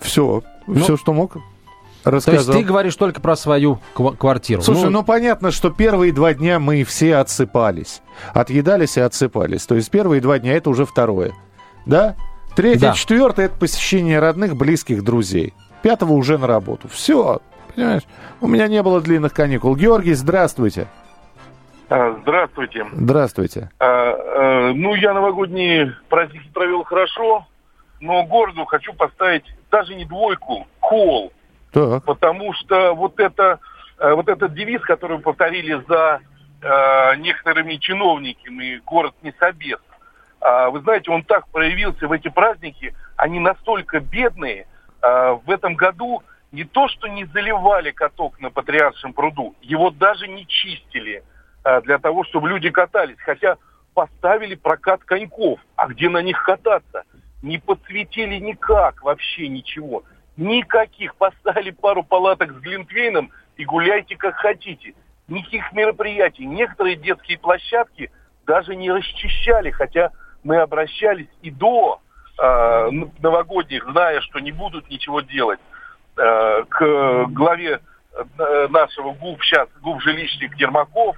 Все. 0.01 0.41
Ну, 0.65 0.75
все, 0.81 0.97
что 0.97 1.13
мог. 1.13 1.37
рассказал. 2.03 2.43
То 2.45 2.51
есть 2.51 2.61
ты 2.61 2.67
говоришь 2.67 2.95
только 2.95 3.21
про 3.21 3.35
свою 3.35 3.79
ква- 3.93 4.15
квартиру. 4.15 4.61
Слушай, 4.61 4.85
ну, 4.85 4.89
ну, 4.89 5.03
понятно, 5.03 5.51
что 5.51 5.69
первые 5.69 6.11
два 6.13 6.33
дня 6.33 6.59
мы 6.59 6.83
все 6.83 7.17
отсыпались. 7.17 8.01
Отъедались 8.33 8.97
и 8.97 9.01
отсыпались. 9.01 9.65
То 9.65 9.75
есть 9.75 9.89
первые 9.91 10.21
два 10.21 10.39
дня 10.39 10.53
это 10.53 10.69
уже 10.69 10.85
второе. 10.85 11.33
Да? 11.85 12.15
Третье, 12.55 12.79
Да. 12.87 12.93
четвертое 12.93 13.45
это 13.47 13.57
посещение 13.57 14.19
родных, 14.19 14.55
близких, 14.55 15.03
друзей. 15.03 15.53
Пятого 15.83 16.13
уже 16.13 16.37
на 16.37 16.47
работу. 16.47 16.87
Все. 16.89 17.39
Понимаешь? 17.75 18.03
У 18.41 18.47
меня 18.47 18.67
не 18.67 18.81
было 18.81 18.99
длинных 18.99 19.33
каникул. 19.33 19.75
Георгий, 19.75 20.13
здравствуйте. 20.15 20.87
А, 21.89 22.17
Здравствуйте. 22.21 22.85
Здравствуйте. 22.91 23.69
А, 23.79 23.85
а, 23.87 24.73
Ну, 24.73 24.95
я 24.95 25.13
новогодние 25.13 25.95
праздники 26.09 26.49
провел 26.53 26.83
хорошо, 26.83 27.47
но 28.01 28.23
городу 28.23 28.65
хочу 28.65 28.93
поставить 28.93 29.45
даже 29.71 29.95
не 29.95 30.05
двойку, 30.05 30.67
кол. 30.79 31.31
Так. 31.71 32.03
Потому 32.03 32.53
что 32.53 32.93
вот, 32.93 33.19
это, 33.19 33.59
э, 33.99 34.13
вот 34.13 34.27
этот 34.27 34.53
девиз, 34.53 34.81
который 34.81 35.19
повторили 35.19 35.81
за 35.87 36.19
э, 36.61 37.15
некоторыми 37.17 37.75
чиновниками, 37.75 38.81
город 38.85 39.13
не 39.21 39.33
собес, 39.39 39.79
а, 40.39 40.69
вы 40.69 40.81
знаете, 40.81 41.11
он 41.11 41.23
так 41.23 41.47
проявился 41.49 42.07
в 42.07 42.11
эти 42.11 42.29
праздники, 42.29 42.93
они 43.15 43.39
настолько 43.39 43.99
бедные, 43.99 44.67
а, 45.01 45.33
в 45.33 45.49
этом 45.49 45.75
году 45.75 46.23
не 46.51 46.63
то, 46.63 46.87
что 46.87 47.07
не 47.07 47.25
заливали 47.25 47.91
каток 47.91 48.39
на 48.39 48.49
Патриаршем 48.49 49.13
пруду, 49.13 49.55
его 49.61 49.89
даже 49.89 50.27
не 50.27 50.47
чистили 50.47 51.21
а, 51.21 51.36
для 51.83 51.97
того, 51.97 52.23
чтобы 52.23 52.49
люди 52.49 52.69
катались. 52.69 53.17
Хотя 53.19 53.57
поставили 53.97 54.53
прокат 54.53 55.03
коньков. 55.03 55.59
А 55.75 55.87
где 55.87 56.07
на 56.07 56.21
них 56.21 56.43
кататься? 56.43 57.03
Не 57.41 57.57
подсветили 57.57 58.35
никак 58.35 59.01
вообще 59.01 59.47
ничего. 59.47 60.03
Никаких. 60.37 61.15
Поставили 61.15 61.71
пару 61.71 62.03
палаток 62.03 62.51
с 62.51 62.59
глинтвейном 62.59 63.31
и 63.55 63.65
гуляйте 63.65 64.15
как 64.15 64.35
хотите. 64.35 64.93
Никаких 65.27 65.73
мероприятий. 65.73 66.45
Некоторые 66.45 66.95
детские 66.95 67.39
площадки 67.39 68.11
даже 68.45 68.75
не 68.75 68.91
расчищали, 68.91 69.71
хотя 69.71 70.11
мы 70.43 70.57
обращались 70.57 71.27
и 71.41 71.49
до 71.51 71.99
э, 72.39 72.89
новогодних, 73.19 73.83
зная, 73.83 74.21
что 74.21 74.39
не 74.39 74.51
будут 74.51 74.89
ничего 74.89 75.21
делать, 75.21 75.59
э, 76.17 76.63
к 76.69 77.25
главе 77.29 77.81
э, 78.13 78.67
нашего 78.69 79.13
ГУП 79.13 79.43
сейчас, 79.43 79.67
ГУП 79.81 80.01
жилищник 80.01 80.55
Ермаков, 80.55 81.17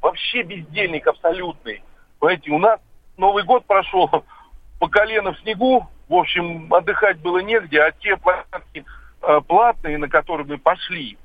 вообще 0.00 0.42
бездельник 0.42 1.06
абсолютный. 1.06 1.82
Понимаете, 2.18 2.50
у 2.50 2.58
нас 2.58 2.80
Новый 3.16 3.44
год 3.44 3.66
прошел 3.66 4.08
по 4.80 4.88
колено 4.88 5.32
в 5.32 5.40
снегу, 5.40 5.88
в 6.08 6.14
общем, 6.14 6.72
отдыхать 6.72 7.18
было 7.18 7.38
негде, 7.38 7.80
а 7.80 7.92
те 7.92 8.16
площадки 8.16 8.84
э, 9.22 9.40
платные, 9.46 9.98
на 9.98 10.08
которые 10.08 10.46
мы 10.46 10.58
пошли, 10.58 11.16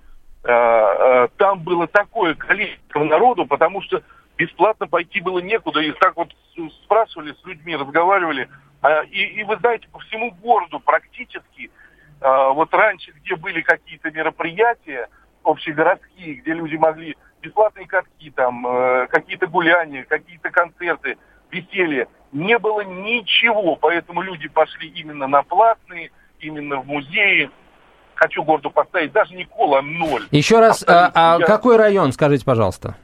э, 0.44 0.52
э, 0.52 1.28
там 1.38 1.60
было 1.62 1.88
такое 1.88 2.36
количество 2.36 3.04
народу, 3.04 3.46
потому 3.46 3.82
что 3.82 4.04
бесплатно 4.38 4.88
пойти 4.88 5.22
было 5.22 5.40
некуда. 5.40 5.80
И 5.80 5.92
так 5.94 6.16
вот 6.16 6.30
спрашивали 6.84 7.34
с 7.34 7.46
людьми, 7.46 7.76
разговаривали. 7.76 8.50
А, 8.82 9.02
и, 9.04 9.24
и 9.40 9.44
вы 9.44 9.58
знаете, 9.58 9.88
по 9.92 10.00
всему 10.00 10.32
городу 10.32 10.80
практически, 10.80 11.72
а, 12.22 12.50
вот 12.50 12.74
раньше, 12.74 13.12
где 13.12 13.36
были 13.36 13.62
какие-то 13.62 14.12
мероприятия 14.12 15.10
общегородские, 15.44 16.36
где 16.36 16.54
люди 16.54 16.76
могли 16.76 17.16
бесплатные 17.46 17.88
катки, 17.88 18.32
там, 18.32 18.66
э, 18.68 19.08
какие-то 19.08 19.48
гуляния, 19.48 20.04
какие-то 20.04 20.50
концерты, 20.50 21.18
веселье, 21.52 22.08
не 22.32 22.58
было 22.58 22.82
ничего. 22.82 23.76
Поэтому 23.76 24.22
люди 24.22 24.48
пошли 24.48 24.90
именно 24.90 25.28
на 25.28 25.44
платные, 25.44 26.12
именно 26.40 26.78
в 26.78 26.88
музеи. 26.88 27.50
Хочу 28.16 28.44
городу 28.44 28.72
поставить 28.72 29.12
даже 29.12 29.34
не 29.36 29.46
кол, 29.46 29.76
а 29.76 29.82
ноль. 29.82 30.26
еще 30.32 30.60
раз, 30.60 30.84
а, 30.88 31.12
а 31.14 31.38
Я- 31.40 31.46
какой 31.46 31.78
район, 31.78 32.12
скажите, 32.14 32.46
пожалуйста? 32.46 32.96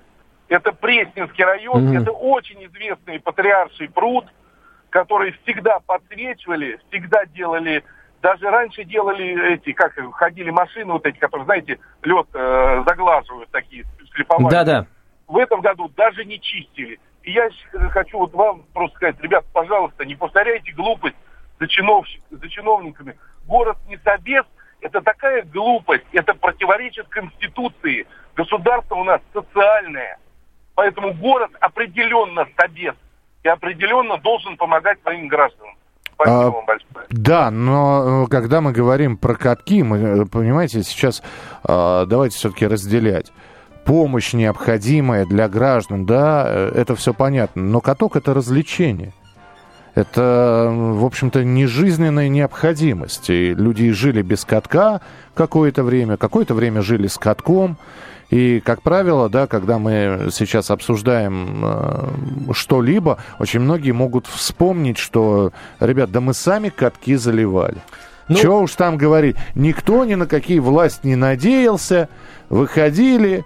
Это 0.48 0.71
Пресненский 0.74 1.43
район, 1.45 1.86
Мгм. 1.86 2.01
это 2.01 2.12
очень 2.12 2.65
известный 2.65 3.19
патриарший 3.19 3.89
пруд, 3.89 4.25
который 4.89 5.33
всегда 5.43 5.79
подсвечивали, 5.79 6.79
всегда 6.89 7.25
делали, 7.25 7.83
даже 8.21 8.49
раньше 8.49 8.83
делали 8.83 9.53
эти, 9.53 9.73
как 9.73 9.93
ходили 10.13 10.51
машины 10.51 10.93
вот 10.93 11.05
эти, 11.05 11.17
которые, 11.17 11.45
знаете, 11.45 11.79
лед 12.03 12.27
э, 12.33 12.83
заглаживают 12.85 13.49
такие, 13.49 13.83
шлифовали. 14.13 14.51
Да-да. 14.51 14.85
В 15.27 15.37
этом 15.37 15.61
году 15.61 15.89
даже 15.95 16.23
не 16.25 16.39
чистили. 16.39 16.99
И 17.23 17.31
я 17.31 17.49
хочу 17.91 18.17
вот 18.17 18.33
вам 18.33 18.63
просто 18.73 18.95
сказать, 18.97 19.21
ребят, 19.21 19.45
пожалуйста, 19.53 20.05
не 20.05 20.15
повторяйте 20.15 20.71
глупость 20.73 21.15
за, 21.59 21.67
чиновщик, 21.67 22.21
за 22.29 22.49
чиновниками. 22.49 23.17
Город 23.47 23.77
не 23.87 23.97
собес, 23.97 24.45
это 24.81 25.01
такая 25.01 25.43
глупость, 25.43 26.05
это 26.11 26.33
противоречит 26.33 27.07
Конституции. 27.09 28.07
Государство 28.35 28.95
у 28.95 29.03
нас 29.03 29.21
социальное. 29.33 30.17
Поэтому 30.75 31.13
город 31.13 31.51
определенно 31.59 32.47
собес 32.57 32.95
и 33.43 33.47
определенно 33.47 34.17
должен 34.17 34.57
помогать 34.57 35.01
своим 35.01 35.27
гражданам. 35.27 35.75
Спасибо 36.21 36.45
А, 36.45 36.51
вам 36.51 36.65
большое. 36.65 37.05
Да, 37.09 37.51
но 37.51 38.25
э, 38.25 38.27
когда 38.29 38.61
мы 38.61 38.71
говорим 38.71 39.17
про 39.17 39.35
катки, 39.35 39.83
мы, 39.83 39.97
э, 39.97 40.25
понимаете, 40.25 40.83
сейчас 40.83 41.21
э, 41.67 42.05
давайте 42.07 42.37
все-таки 42.37 42.67
разделять. 42.67 43.31
Помощь 43.85 44.33
необходимая 44.33 45.25
для 45.25 45.49
граждан, 45.49 46.05
да, 46.05 46.45
э, 46.47 46.71
это 46.75 46.95
все 46.95 47.13
понятно. 47.13 47.63
Но 47.63 47.81
каток 47.81 48.15
это 48.15 48.33
развлечение. 48.33 49.13
Это, 49.93 50.69
в 50.71 51.03
общем-то, 51.03 51.43
не 51.43 51.65
жизненная 51.65 52.29
необходимость. 52.29 53.29
И 53.29 53.53
люди 53.53 53.91
жили 53.91 54.21
без 54.21 54.45
катка 54.45 55.01
какое-то 55.33 55.83
время, 55.83 56.15
какое-то 56.15 56.53
время 56.53 56.81
жили 56.81 57.07
с 57.07 57.17
катком. 57.17 57.77
И, 58.31 58.61
как 58.61 58.81
правило, 58.81 59.29
да, 59.29 59.45
когда 59.45 59.77
мы 59.77 60.29
сейчас 60.31 60.71
обсуждаем 60.71 61.61
э, 61.63 62.53
что-либо, 62.53 63.17
очень 63.39 63.59
многие 63.59 63.91
могут 63.91 64.25
вспомнить, 64.25 64.97
что, 64.97 65.51
ребят, 65.81 66.11
да 66.11 66.21
мы 66.21 66.33
сами 66.33 66.69
катки 66.69 67.15
заливали. 67.15 67.77
Ну- 68.29 68.35
Чего 68.38 68.61
уж 68.61 68.71
там 68.75 68.97
говорить, 68.97 69.35
никто 69.53 70.05
ни 70.05 70.15
на 70.15 70.27
какие 70.27 70.59
власть 70.59 71.03
не 71.03 71.17
надеялся, 71.17 72.07
выходили 72.50 73.43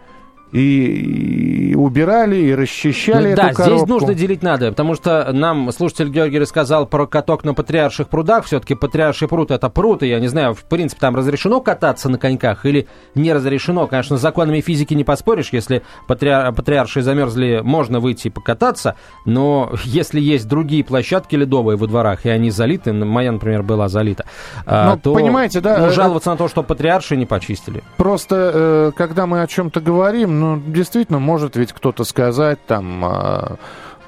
и, 0.52 1.72
и 1.72 1.76
убирали, 1.76 2.38
и 2.38 2.56
расчищали 2.56 3.28
Ну 3.28 3.30
эту 3.30 3.42
да, 3.42 3.54
здесь 3.54 3.66
коробку. 3.66 3.88
нужно 3.88 4.14
делить 4.14 4.44
надо, 4.44 4.70
потому 4.70 4.96
что 4.96 5.32
нам 5.34 5.72
слушатель 5.72 6.10
Георгий 6.10 6.40
рассказал 6.40 6.86
про 6.86 7.08
каток 7.08 7.44
на 7.44 7.54
Патриарших 7.54 8.08
прудах. 8.08 8.46
Все-таки 8.46 8.76
Патриарший 8.76 9.28
пруд 9.28 9.52
это 9.52 9.70
пруд, 9.70 10.04
и 10.04 10.08
я 10.08 10.20
не 10.20 10.28
знаю, 10.28 10.54
в 10.54 10.64
принципе, 10.64 11.00
там 11.02 11.16
разрешено 11.16 11.62
кататься 11.62 12.10
на 12.10 12.18
коньках 12.18 12.66
или 12.66 12.88
не 13.16 13.34
разрешено. 13.34 13.88
Конечно, 13.88 14.18
с 14.18 14.22
законами 14.22 14.62
физики 14.62 14.94
не 14.94 15.04
поспоришь, 15.04 15.50
если 15.52 15.84
патриар... 16.08 16.54
Патриаршие 16.54 17.04
замерзли, 17.04 17.62
можно 17.64 18.00
выйти 18.00 18.28
и 18.28 18.30
покататься, 18.30 18.96
но 19.26 19.72
если 19.84 20.20
есть 20.20 20.48
другие 20.48 20.84
площадки 20.84 21.36
ледовые 21.36 21.78
во 21.78 21.88
дворах, 21.88 22.26
и 22.26 22.30
они 22.30 22.52
залиты, 22.52 22.94
моя, 22.94 23.32
например, 23.32 23.64
была 23.64 23.90
залита, 23.90 24.26
а, 24.66 24.92
Ну, 24.92 25.00
то 25.00 25.14
понимаете, 25.14 25.60
да, 25.60 25.78
ну, 25.78 25.86
э, 25.88 25.92
жаловаться 25.92 26.30
на 26.32 26.38
то, 26.38 26.48
что 26.48 26.64
Патриаршие 26.64 27.18
не 27.18 27.26
почистили. 27.26 27.84
Просто, 27.98 28.52
э, 28.54 28.92
когда 28.96 29.26
мы 29.26 29.42
о 29.42 29.48
чем-то 29.48 29.82
говорим, 29.82 30.35
ну, 30.40 30.62
действительно, 30.66 31.20
может 31.20 31.56
ведь 31.56 31.74
кто-то 31.74 32.04
сказать 32.04 32.60
там, 32.66 33.04
а, 33.06 33.56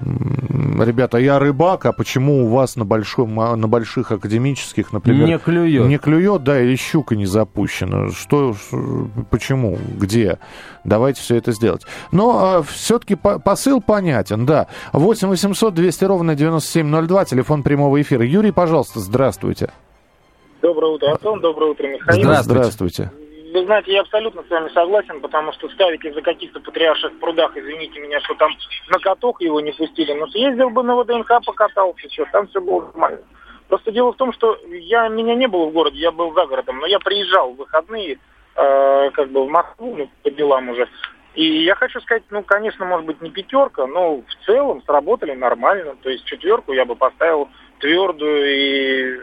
ребята, 0.01 1.17
я 1.17 1.39
рыбак, 1.39 1.85
а 1.85 1.91
почему 1.93 2.45
у 2.45 2.49
вас 2.49 2.75
на, 2.75 2.85
большом, 2.85 3.39
а, 3.39 3.55
на 3.55 3.67
больших 3.67 4.11
академических, 4.11 4.93
например, 4.93 5.27
Не 5.27 5.37
клюет. 5.37 5.87
не 5.87 5.97
клюет, 5.97 6.43
да, 6.43 6.61
или 6.61 6.75
щука 6.75 7.15
не 7.15 7.25
запущена? 7.25 8.09
Что, 8.11 8.55
почему, 9.29 9.77
где? 9.97 10.39
Давайте 10.83 11.21
все 11.21 11.35
это 11.35 11.51
сделать. 11.51 11.83
Но 12.11 12.63
все-таки 12.63 13.15
посыл 13.15 13.81
понятен, 13.81 14.45
да. 14.45 14.67
8 14.93 15.27
800 15.27 15.73
200 15.73 16.05
ровно 16.05 16.35
9702, 16.35 17.25
телефон 17.25 17.63
прямого 17.63 17.99
эфира. 18.01 18.25
Юрий, 18.25 18.51
пожалуйста, 18.51 18.99
здравствуйте. 18.99 19.71
Доброе 20.61 20.93
утро, 20.93 21.11
Антон. 21.11 21.39
Доброе 21.39 21.71
утро, 21.71 21.87
Михаил. 21.87 22.21
Здравствуйте. 22.21 22.61
Здравствуйте. 22.61 23.26
Вы 23.57 23.65
знаете, 23.65 23.91
я 23.91 24.01
абсолютно 24.01 24.43
с 24.43 24.49
вами 24.51 24.69
согласен, 24.69 25.19
потому 25.19 25.51
что 25.53 25.67
ставить 25.69 26.05
из-за 26.05 26.21
каких-то 26.21 26.59
патриарших 26.59 27.19
прудах, 27.19 27.57
извините 27.57 27.99
меня, 27.99 28.19
что 28.21 28.35
там 28.35 28.51
на 28.89 28.99
каток 28.99 29.41
его 29.41 29.59
не 29.61 29.71
пустили, 29.71 30.13
но 30.13 30.27
съездил 30.27 30.69
бы 30.69 30.83
на 30.83 30.95
ВДНХ, 30.95 31.27
покатался, 31.43 32.07
все, 32.07 32.25
там 32.31 32.47
все 32.47 32.61
было 32.61 32.81
нормально. 32.81 33.21
Просто 33.67 33.91
дело 33.91 34.13
в 34.13 34.17
том, 34.17 34.31
что 34.31 34.59
я, 34.67 35.07
меня 35.07 35.33
не 35.33 35.47
было 35.47 35.65
в 35.65 35.73
городе, 35.73 35.97
я 35.97 36.11
был 36.11 36.33
за 36.35 36.45
городом, 36.45 36.77
но 36.77 36.85
я 36.85 36.99
приезжал 36.99 37.53
в 37.53 37.57
выходные, 37.57 38.19
э, 38.55 39.09
как 39.11 39.31
бы 39.31 39.43
в 39.43 39.49
Москву, 39.49 39.95
ну, 39.95 40.07
по 40.21 40.29
делам 40.29 40.69
уже. 40.69 40.87
И 41.33 41.63
я 41.63 41.73
хочу 41.73 41.99
сказать, 42.01 42.23
ну, 42.29 42.43
конечно, 42.43 42.85
может 42.85 43.07
быть, 43.07 43.21
не 43.21 43.31
пятерка, 43.31 43.87
но 43.87 44.17
в 44.17 44.45
целом 44.45 44.83
сработали 44.83 45.33
нормально. 45.33 45.95
То 46.03 46.09
есть 46.11 46.25
четверку 46.25 46.73
я 46.73 46.85
бы 46.85 46.95
поставил 46.95 47.49
твердую 47.79 48.45
и 48.45 49.19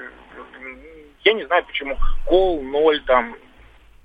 я 1.24 1.32
не 1.32 1.44
знаю 1.46 1.64
почему. 1.64 1.96
Кол, 2.26 2.62
ноль 2.62 3.00
там. 3.06 3.34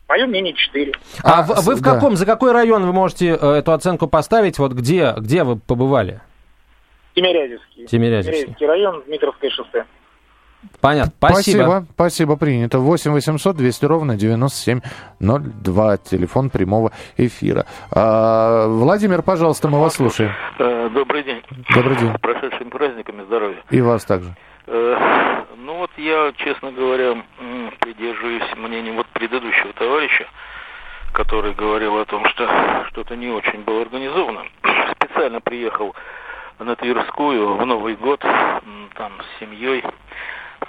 Мое 0.10 0.26
мнение 0.26 0.54
4. 0.54 0.92
А, 1.24 1.40
А, 1.40 1.44
в- 1.44 1.64
вы 1.66 1.76
в 1.76 1.82
да. 1.82 1.94
каком, 1.94 2.16
за 2.16 2.26
какой 2.26 2.52
район 2.52 2.84
вы 2.86 2.92
можете 2.94 3.38
э, 3.40 3.52
эту 3.60 3.72
оценку 3.74 4.08
поставить? 4.08 4.58
Вот 4.58 4.74
где, 4.74 5.14
где 5.18 5.44
вы 5.44 5.56
побывали? 5.58 6.20
Тимирязевский. 7.16 7.86
Тимирязевский. 7.86 8.66
район, 8.66 9.04
Дмитровское 9.06 9.52
шоссе. 9.52 9.86
Понятно. 10.82 11.14
Спасибо. 11.18 11.62
Спасибо, 11.62 11.86
спасибо, 11.94 12.36
принято. 12.38 12.80
8 12.80 13.12
800 13.12 13.56
200 13.56 13.86
ровно 13.86 14.18
9702, 14.18 15.98
телефон 15.98 16.50
прямого 16.50 16.92
эфира. 17.18 17.66
А, 17.92 18.68
Владимир, 18.68 19.22
пожалуйста, 19.22 19.68
мы 19.70 19.80
вас 19.80 19.94
слушаем. 19.96 20.32
Э, 20.58 20.90
Добрый 20.94 21.24
день. 21.24 21.42
Добрый 21.74 21.96
день. 21.98 22.14
С 22.14 22.20
прошедшими 22.20 22.70
праздниками 22.70 23.24
здоровья. 23.26 23.64
И 23.70 23.80
вас 23.80 24.04
также. 24.06 24.36
Э, 24.72 25.46
Ну 25.58 25.74
вот 25.78 25.92
я, 25.98 26.32
честно 26.38 26.72
говоря, 26.72 27.18
придерживаюсь 27.80 28.56
мнения 28.56 28.92
вот 28.92 29.08
предыдущего 29.08 29.74
товарища, 29.74 30.28
который 31.12 31.54
говорил 31.54 31.98
о 31.98 32.06
том, 32.06 32.28
что 32.30 32.86
что-то 32.90 33.16
не 33.16 33.30
очень 33.30 33.64
было 33.64 33.82
организовано. 33.82 34.46
Специально 34.96 35.42
приехал 35.42 35.96
на 36.60 36.76
Тверскую 36.76 37.56
в 37.56 37.66
Новый 37.66 37.96
год, 37.96 38.20
там 38.20 39.14
с 39.22 39.40
семьей, 39.40 39.84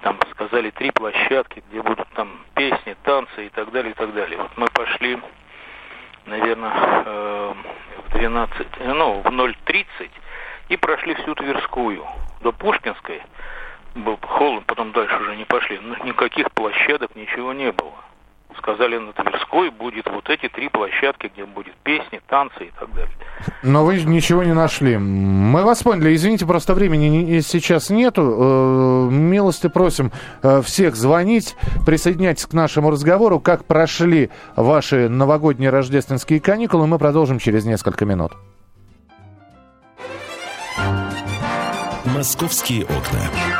там 0.02 0.18
сказали 0.30 0.70
три 0.70 0.90
площадки, 0.92 1.62
где 1.68 1.82
будут 1.82 2.08
там 2.14 2.40
песни, 2.54 2.96
танцы 3.02 3.46
и 3.46 3.48
так 3.50 3.70
далее, 3.70 3.92
и 3.92 3.94
так 3.94 4.14
далее. 4.14 4.38
Вот 4.38 4.50
мы 4.56 4.66
пошли, 4.72 5.18
наверное, 6.26 6.72
э, 7.04 7.54
в 8.06 8.12
12, 8.12 8.66
э, 8.78 8.92
ну, 8.94 9.20
в 9.20 9.26
0.30 9.26 10.10
и 10.70 10.76
прошли 10.76 11.14
всю 11.14 11.34
Тверскую 11.34 12.06
до 12.40 12.52
Пушкинской. 12.52 13.22
Был 13.94 14.18
холодно, 14.22 14.62
потом 14.66 14.92
дальше 14.92 15.16
уже 15.16 15.36
не 15.36 15.44
пошли. 15.44 15.78
Но 15.82 15.96
никаких 16.04 16.50
площадок, 16.52 17.14
ничего 17.16 17.52
не 17.52 17.72
было. 17.72 17.92
Сказали, 18.58 18.98
на 18.98 19.12
Тверской 19.12 19.70
будет 19.70 20.06
вот 20.10 20.28
эти 20.28 20.48
три 20.48 20.68
площадки, 20.68 21.30
где 21.32 21.44
будет 21.44 21.74
песни, 21.82 22.20
танцы 22.26 22.66
и 22.66 22.70
так 22.78 22.92
далее. 22.92 23.10
Но 23.62 23.84
вы 23.84 24.02
ничего 24.02 24.42
не 24.42 24.52
нашли. 24.52 24.98
Мы 24.98 25.64
вас 25.64 25.82
поняли. 25.82 26.14
Извините, 26.14 26.46
просто 26.46 26.74
времени 26.74 27.40
сейчас 27.40 27.90
нету. 27.90 28.22
Э, 28.22 29.08
Милости 29.10 29.68
просим 29.68 30.12
э, 30.42 30.62
всех 30.62 30.94
звонить, 30.94 31.56
присоединяйтесь 31.86 32.46
к 32.46 32.52
нашему 32.52 32.90
разговору. 32.90 33.40
Как 33.40 33.64
прошли 33.64 34.30
ваши 34.56 35.08
новогодние 35.08 35.70
рождественские 35.70 36.40
каникулы, 36.40 36.86
мы 36.86 36.98
продолжим 36.98 37.38
через 37.38 37.64
несколько 37.64 38.04
минут. 38.04 38.32
«Московские 42.04 42.84
окна». 42.84 43.59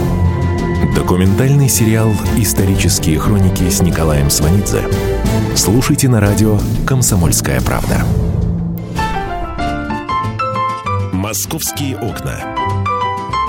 Документальный 1.11 1.67
сериал 1.67 2.13
«Исторические 2.37 3.19
хроники» 3.19 3.69
с 3.69 3.81
Николаем 3.81 4.29
Сванидзе. 4.29 4.81
Слушайте 5.57 6.07
на 6.07 6.21
радио 6.21 6.57
«Комсомольская 6.87 7.59
правда». 7.59 8.05
«Московские 11.11 11.97
окна». 11.97 12.39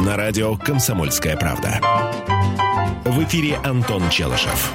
На 0.00 0.16
радио 0.16 0.56
«Комсомольская 0.56 1.36
правда». 1.36 1.80
В 3.04 3.22
эфире 3.22 3.60
Антон 3.62 4.10
Челышев. 4.10 4.72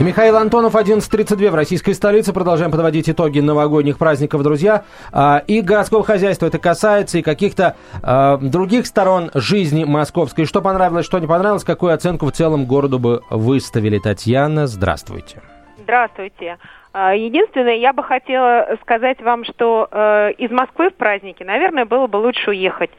Михаил 0.00 0.36
Антонов, 0.36 0.76
11.32 0.76 1.50
в 1.50 1.54
российской 1.56 1.92
столице. 1.92 2.32
Продолжаем 2.32 2.70
подводить 2.70 3.10
итоги 3.10 3.40
новогодних 3.40 3.98
праздников, 3.98 4.44
друзья. 4.44 4.84
А, 5.12 5.42
И 5.48 5.60
городского 5.60 6.04
хозяйства 6.04 6.46
это 6.46 6.60
касается, 6.60 7.18
и 7.18 7.22
каких-то 7.22 7.74
а, 8.00 8.36
других 8.36 8.86
сторон 8.86 9.32
жизни 9.34 9.82
московской. 9.82 10.44
Что 10.44 10.62
понравилось, 10.62 11.04
что 11.04 11.18
не 11.18 11.26
понравилось, 11.26 11.64
какую 11.64 11.92
оценку 11.92 12.26
в 12.26 12.32
целом 12.32 12.66
городу 12.66 13.00
бы 13.00 13.22
выставили. 13.28 13.98
Татьяна, 13.98 14.68
здравствуйте. 14.68 15.42
Здравствуйте. 15.78 16.58
А, 16.92 17.14
Единственное, 17.16 17.76
я 17.76 17.92
бы 17.92 18.04
хотела 18.04 18.76
сказать 18.82 19.20
вам, 19.20 19.44
что 19.44 19.88
э, 19.90 20.32
из 20.38 20.52
Москвы 20.52 20.90
в 20.90 20.94
праздники, 20.94 21.42
наверное, 21.42 21.86
было 21.86 22.06
бы 22.06 22.18
лучше 22.18 22.50
уехать. 22.50 22.90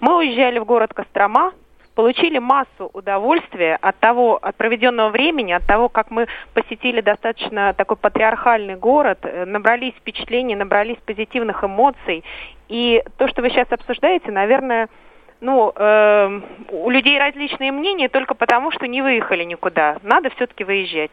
Мы 0.00 0.16
уезжали 0.18 0.58
в 0.58 0.64
город 0.64 0.92
Кострома, 0.92 1.52
получили 1.98 2.38
массу 2.38 2.90
удовольствия 2.92 3.76
от 3.80 3.98
того, 3.98 4.38
от 4.40 4.54
проведенного 4.54 5.10
времени, 5.10 5.50
от 5.50 5.66
того, 5.66 5.88
как 5.88 6.12
мы 6.12 6.28
посетили 6.54 7.00
достаточно 7.00 7.74
такой 7.74 7.96
патриархальный 7.96 8.76
город, 8.76 9.18
э, 9.22 9.44
набрались 9.44 9.94
впечатлений, 9.94 10.54
набрались 10.54 10.98
позитивных 11.04 11.64
эмоций. 11.64 12.22
И 12.68 13.02
то, 13.16 13.26
что 13.26 13.42
вы 13.42 13.50
сейчас 13.50 13.66
обсуждаете, 13.72 14.30
наверное, 14.30 14.88
ну, 15.40 15.72
э, 15.74 16.40
у 16.70 16.88
людей 16.88 17.18
различные 17.18 17.72
мнения 17.72 18.08
только 18.08 18.34
потому, 18.34 18.70
что 18.70 18.86
не 18.86 19.02
выехали 19.02 19.42
никуда. 19.42 19.96
Надо 20.04 20.30
все-таки 20.30 20.62
выезжать. 20.62 21.10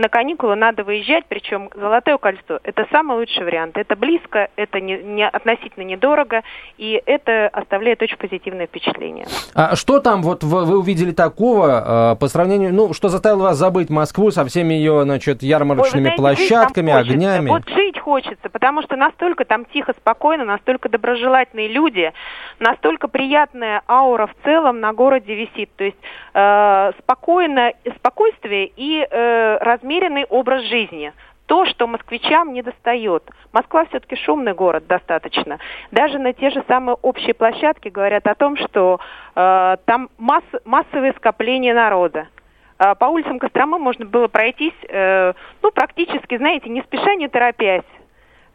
На 0.00 0.08
каникулы 0.08 0.56
надо 0.56 0.82
выезжать, 0.82 1.24
причем 1.28 1.68
Золотое 1.74 2.16
кольцо– 2.16 2.58
это 2.62 2.86
самый 2.90 3.18
лучший 3.18 3.44
вариант. 3.44 3.76
Это 3.76 3.96
близко, 3.96 4.48
это 4.56 4.80
не, 4.80 4.96
не- 4.96 5.28
относительно 5.28 5.84
недорого, 5.84 6.40
и 6.78 7.02
это 7.04 7.48
оставляет 7.48 8.00
очень 8.00 8.16
позитивное 8.16 8.66
впечатление. 8.66 9.26
А 9.54 9.76
что 9.76 10.00
там 10.00 10.22
вот 10.22 10.42
вы, 10.42 10.64
вы 10.64 10.78
увидели 10.78 11.10
такого 11.10 12.12
а, 12.12 12.14
по 12.14 12.28
сравнению, 12.28 12.72
ну, 12.72 12.94
что 12.94 13.10
заставило 13.10 13.42
вас 13.42 13.58
забыть 13.58 13.90
Москву 13.90 14.30
со 14.30 14.46
всеми 14.46 14.72
ее, 14.72 15.02
значит, 15.02 15.42
Ой, 15.42 15.48
ярмарочными 15.50 16.08
вы 16.08 16.16
знаете, 16.16 16.46
площадками, 16.48 16.92
огнями? 16.94 17.50
Вот 17.50 17.68
жить 17.68 17.98
хочется, 17.98 18.48
потому 18.48 18.80
что 18.80 18.96
настолько 18.96 19.44
там 19.44 19.66
тихо, 19.66 19.92
спокойно, 19.98 20.46
настолько 20.46 20.88
доброжелательные 20.88 21.68
люди, 21.68 22.10
настолько 22.58 23.06
приятная 23.06 23.82
аура 23.86 24.28
в 24.28 24.34
целом 24.44 24.80
на 24.80 24.94
городе 24.94 25.34
висит. 25.34 25.68
То 25.76 25.84
есть 25.84 25.98
э, 26.32 26.92
спокойно, 27.02 27.74
спокойствие 27.98 28.70
и 28.74 29.06
э, 29.10 29.58
размеренный 29.90 30.24
образ 30.24 30.62
жизни. 30.64 31.12
То, 31.46 31.66
что 31.66 31.88
москвичам 31.88 32.52
не 32.52 32.62
достает. 32.62 33.24
Москва 33.52 33.84
все-таки 33.86 34.14
шумный 34.14 34.54
город 34.54 34.86
достаточно. 34.86 35.58
Даже 35.90 36.18
на 36.18 36.32
те 36.32 36.50
же 36.50 36.62
самые 36.68 36.96
общие 37.02 37.34
площадки 37.34 37.88
говорят 37.88 38.26
о 38.28 38.36
том, 38.36 38.56
что 38.56 39.00
э, 39.34 39.76
там 39.84 40.10
масс- 40.16 40.62
массовые 40.64 41.12
скопления 41.14 41.74
народа. 41.74 42.28
А, 42.78 42.94
По 42.94 43.06
улицам 43.06 43.40
Костромы 43.40 43.80
можно 43.80 44.04
было 44.06 44.28
пройтись, 44.28 44.74
э, 44.88 45.32
ну, 45.60 45.70
практически, 45.72 46.38
знаете, 46.38 46.68
не 46.70 46.82
спеша, 46.82 47.16
не 47.16 47.26
торопясь, 47.26 47.82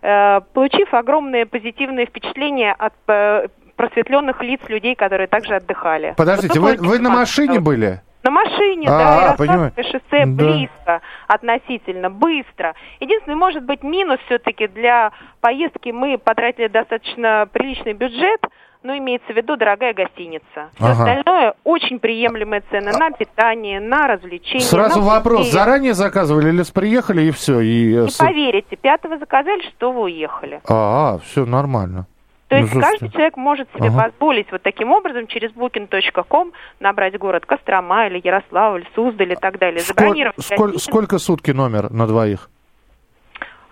э, 0.01 0.39
получив 0.53 0.93
огромные 0.93 1.45
позитивные 1.45 2.05
впечатления 2.05 2.71
от 2.71 2.93
э, 3.07 3.47
просветленных 3.75 4.41
лиц 4.41 4.61
людей, 4.69 4.95
которые 4.95 5.27
также 5.27 5.55
отдыхали. 5.55 6.13
Подождите, 6.15 6.61
Вот 6.61 6.79
вы, 6.79 6.87
вы 6.87 6.99
на 6.99 7.09
машине 7.09 7.59
были? 7.59 7.99
На 8.25 8.31
машине, 8.31 8.87
А, 8.89 8.97
да, 9.37 9.45
Ярославское 9.45 9.83
шоссе 9.83 10.25
Да. 10.25 10.43
близко 10.43 11.01
относительно, 11.27 12.09
быстро. 12.09 12.73
Единственный, 12.99 13.35
может 13.35 13.63
быть, 13.63 13.83
минус 13.83 14.19
все-таки 14.25 14.67
для 14.67 15.11
поездки 15.41 15.89
мы 15.89 16.17
потратили 16.17 16.65
достаточно 16.67 17.47
приличный 17.53 17.93
бюджет, 17.93 18.41
но 18.81 18.97
имеется 18.97 19.31
в 19.31 19.35
виду 19.35 19.57
дорогая 19.57 19.93
гостиница. 19.93 20.69
Все 20.73 20.85
Ага. 20.85 20.91
остальное 20.93 21.53
очень 21.63 21.99
приемлемые 21.99 22.63
цены 22.71 22.91
на 22.97 23.11
питание, 23.11 23.79
на 23.79 24.07
развлечения. 24.07 24.59
Сразу 24.61 25.01
на 25.01 25.05
вопрос. 25.05 25.51
Заранее 25.51 25.93
заказывали 25.93 26.49
или 26.49 26.63
приехали 26.73 27.25
и 27.25 27.31
все? 27.31 27.59
И, 27.59 27.93
э, 27.95 28.01
Не 28.05 28.09
с- 28.09 28.17
поверите, 28.17 28.75
пятого 28.75 29.19
заказали, 29.19 29.61
что 29.69 29.91
вы 29.91 30.01
уехали. 30.05 30.61
А, 30.67 31.19
все 31.19 31.45
нормально. 31.45 32.07
То 32.47 32.55
Ну, 32.55 32.61
есть 32.61 32.71
слушайте. 32.73 32.99
каждый 32.99 33.11
человек 33.13 33.37
может 33.37 33.67
себе 33.75 33.87
Ага. 33.87 34.03
позволить 34.11 34.51
вот 34.51 34.61
таким 34.61 34.91
образом 34.91 35.25
через 35.27 35.51
booking.com 35.53 36.51
набрать 36.79 37.17
город 37.17 37.45
Кострома 37.47 38.05
или 38.07 38.21
Ярославль, 38.23 38.85
Суздаль 38.93 39.31
и 39.33 39.35
так 39.35 39.57
далее. 39.57 39.79
Сколь- 39.81 39.95
Забронировать 40.05 40.35
сколь- 40.45 40.77
сколько 40.79 41.17
сутки 41.17 41.49
номер 41.51 41.89
на 41.91 42.05
двоих? 42.05 42.49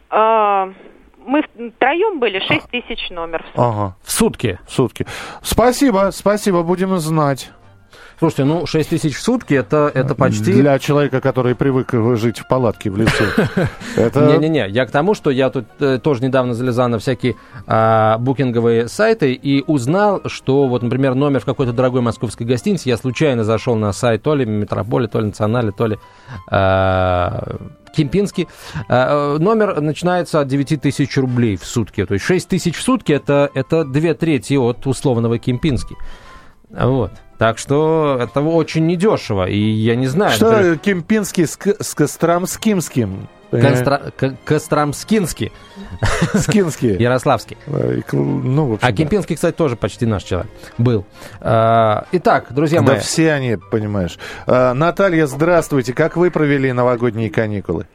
А, 0.09 0.71
мы 1.25 1.43
втроем 1.43 2.19
были 2.19 2.39
6 2.39 2.67
тысяч 2.69 3.09
номер. 3.12 3.43
в 3.43 3.45
сутки. 3.45 3.59
Ага, 3.59 3.95
В 4.03 4.12
сутки. 4.12 4.59
в 4.67 4.71
сутки. 4.71 5.05
Спасибо, 5.41 6.09
спасибо, 6.12 6.63
будем 6.63 6.97
знать. 6.97 7.51
Слушайте, 8.23 8.45
ну, 8.45 8.65
6 8.65 8.89
тысяч 8.89 9.17
в 9.17 9.21
сутки, 9.21 9.53
это, 9.53 9.91
это 9.93 10.15
почти... 10.15 10.53
Для 10.53 10.79
человека, 10.79 11.19
который 11.19 11.55
привык 11.55 11.91
жить 12.15 12.39
в 12.39 12.47
палатке 12.47 12.89
в 12.89 12.95
лесу. 12.95 13.25
Не-не-не, 13.97 14.69
я 14.69 14.86
к 14.86 14.91
тому, 14.91 15.13
что 15.13 15.29
я 15.29 15.49
тут 15.49 15.65
э, 15.81 15.99
тоже 16.01 16.23
недавно 16.23 16.53
залезал 16.53 16.88
на 16.88 16.99
всякие 16.99 17.36
а, 17.67 18.17
букинговые 18.19 18.88
сайты 18.88 19.33
и 19.33 19.62
узнал, 19.67 20.21
что 20.27 20.69
вот, 20.69 20.83
например, 20.83 21.15
номер 21.15 21.41
в 21.41 21.45
какой-то 21.45 21.73
дорогой 21.73 21.99
московской 21.99 22.47
гостинице, 22.47 22.88
я 22.88 22.95
случайно 22.95 23.43
зашел 23.43 23.75
на 23.75 23.91
сайт 23.91 24.23
то 24.23 24.36
ли 24.36 24.45
Метрополи, 24.45 25.07
то 25.07 25.19
ли 25.19 25.25
Национали, 25.25 25.71
то 25.71 25.88
ли 25.88 25.97
а, 26.49 27.57
Кемпинский, 27.93 28.47
а, 28.88 29.38
номер 29.38 29.81
начинается 29.81 30.39
от 30.39 30.47
9 30.47 30.81
тысяч 30.81 31.17
рублей 31.17 31.57
в 31.57 31.65
сутки, 31.65 32.05
то 32.05 32.13
есть 32.13 32.23
6 32.23 32.47
тысяч 32.47 32.77
в 32.77 32.81
сутки 32.81 33.12
это, 33.12 33.51
это 33.53 33.83
две 33.83 34.13
трети 34.13 34.53
от 34.53 34.88
условного 34.88 35.39
Кемпинский. 35.39 35.97
Вот. 36.69 37.12
Так 37.38 37.58
что 37.58 38.17
это 38.22 38.41
очень 38.41 38.86
недешево, 38.86 39.48
и 39.50 39.58
я 39.58 39.96
не 39.96 40.08
знаю... 40.08 40.32
например, 40.39 40.76
Что 40.76 40.84
Кемпинский 40.84 41.46
с, 41.48 41.58
К- 41.58 41.82
с 41.84 41.93
Костромскимским? 41.96 43.28
Констра... 43.52 44.12
К- 44.17 44.36
Костромскинский. 44.46 45.52
Скинские. 46.34 46.96
Ярославский. 47.00 47.58
Э, 47.67 48.02
Ну, 48.12 48.74
общем, 48.74 48.88
А 48.88 48.91
да. 48.91 48.98
Кемпинский, 48.98 49.36
кстати, 49.36 49.56
тоже 49.56 49.76
почти 49.76 50.06
наш 50.06 50.24
человек 50.24 50.50
был. 50.78 51.06
А, 51.41 52.06
Итак, 52.13 52.48
друзья 52.52 52.82
Да 52.82 52.93
мои, 52.93 53.00
все 53.02 53.32
они, 53.34 53.58
понимаешь. 53.72 54.17
Наталья, 54.48 55.26
здравствуйте. 55.28 55.93
Как 55.93 56.15
вы 56.17 56.32
провели 56.32 56.72
новогодние 56.72 57.30
каникулы? 57.30 57.86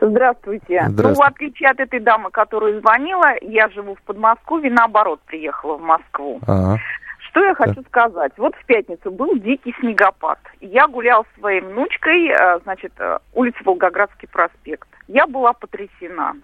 Здравствуйте. 0.00 0.84
Здравствуйте. 0.88 1.08
Ну, 1.08 1.14
в 1.14 1.22
отличие 1.22 1.70
от 1.70 1.78
этой 1.80 2.00
дамы, 2.00 2.30
которая 2.30 2.80
звонила, 2.80 3.34
я 3.42 3.68
живу 3.70 3.94
в 3.94 4.02
Подмосковье, 4.02 4.70
наоборот, 4.70 5.20
приехала 5.26 5.76
в 5.76 5.82
Москву. 5.82 6.40
Ага. 6.46 6.78
Что 7.32 7.42
я 7.44 7.54
хочу 7.54 7.82
сказать? 7.88 8.32
Вот 8.36 8.54
в 8.54 8.64
пятницу 8.66 9.10
был 9.10 9.34
дикий 9.38 9.74
снегопад. 9.80 10.38
Я 10.60 10.86
гулял 10.86 11.24
с 11.24 11.40
своей 11.40 11.62
внучкой, 11.62 12.28
э, 12.28 12.60
значит, 12.64 12.92
э, 12.98 13.18
улица 13.32 13.56
Волгоградский 13.64 14.28
проспект. 14.28 14.86
Я 15.08 15.26
была 15.26 15.54
потрясена. 15.54 16.34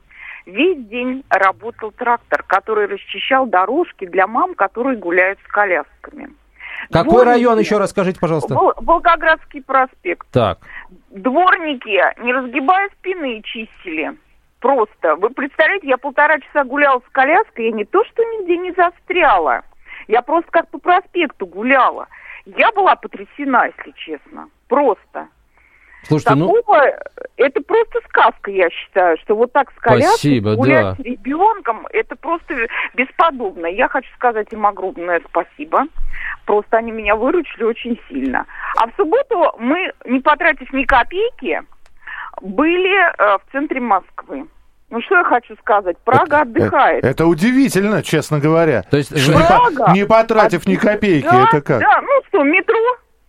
Весь 0.46 0.82
день 0.86 1.24
работал 1.28 1.90
трактор, 1.92 2.42
который 2.42 2.86
расчищал 2.86 3.46
дорожки 3.46 4.06
для 4.06 4.26
мам, 4.26 4.54
которые 4.54 4.96
гуляют 4.96 5.38
с 5.46 5.52
колясками. 5.52 6.30
какой 6.90 7.10
Дворники- 7.10 7.26
район 7.34 7.58
еще 7.58 7.76
раз 7.76 7.90
скажите, 7.90 8.18
пожалуйста? 8.18 8.54
Вол- 8.54 8.72
Волгоградский 8.78 9.62
проспект. 9.62 10.26
Так, 10.32 10.58
Дворники, 11.10 12.00
не 12.22 12.32
разгибая 12.32 12.88
спины, 12.98 13.42
чистили. 13.42 14.14
Просто. 14.60 15.16
Вы 15.16 15.30
представляете, 15.30 15.86
я 15.88 15.98
полтора 15.98 16.38
часа 16.40 16.64
гуляла 16.64 17.00
с 17.00 17.12
коляской, 17.12 17.66
я 17.66 17.72
не 17.72 17.84
то 17.84 18.02
что 18.04 18.22
нигде 18.24 18.56
не 18.56 18.72
застряла. 18.72 19.62
Я 20.08 20.22
просто 20.22 20.50
как 20.50 20.68
по 20.68 20.78
проспекту 20.78 21.46
гуляла. 21.46 22.08
Я 22.46 22.72
была 22.72 22.96
потрясена, 22.96 23.66
если 23.66 23.92
честно. 23.96 24.48
Просто. 24.68 25.28
слушайте, 26.02 26.34
ну, 26.34 26.48
Такого, 26.48 26.82
это 27.36 27.60
просто 27.60 28.00
сказка, 28.08 28.50
я 28.50 28.70
считаю, 28.70 29.18
что 29.18 29.36
вот 29.36 29.52
так 29.52 29.70
с 29.70 29.74
коляской 29.80 30.08
Спасибо, 30.08 30.54
гулять 30.54 30.84
да. 30.84 30.94
с 30.94 30.98
ребенком, 31.00 31.86
это 31.90 32.16
просто 32.16 32.54
бесподобно. 32.94 33.66
Я 33.66 33.88
хочу 33.88 34.08
сказать 34.14 34.50
им 34.50 34.66
огромное 34.66 35.20
спасибо. 35.28 35.86
Просто 36.46 36.78
они 36.78 36.90
меня 36.90 37.14
выручили 37.14 37.64
очень 37.64 38.00
сильно. 38.08 38.46
А 38.78 38.86
в 38.86 38.94
субботу 38.96 39.54
мы, 39.58 39.92
не 40.06 40.20
потратив 40.20 40.72
ни 40.72 40.84
копейки, 40.84 41.62
были 42.40 42.96
э, 42.96 43.38
в 43.38 43.52
центре 43.52 43.80
Москвы. 43.80 44.46
Ну 44.90 45.00
что 45.02 45.16
я 45.18 45.24
хочу 45.24 45.54
сказать? 45.56 45.98
Прага 45.98 46.40
отдыхает. 46.42 46.98
Это, 47.04 47.08
это 47.08 47.26
удивительно, 47.26 48.02
честно 48.02 48.38
говоря. 48.40 48.82
то 48.82 48.96
есть... 48.96 49.10
Вы- 49.12 49.34
не, 49.34 49.40
по- 49.42 49.46
Прага. 49.46 49.92
не 49.92 50.06
потратив 50.06 50.66
ни 50.66 50.76
копейки, 50.76 51.26
да, 51.26 51.44
это 51.44 51.60
как? 51.60 51.80
Да, 51.80 52.00
ну 52.00 52.08
что, 52.28 52.42
метро? 52.42 52.76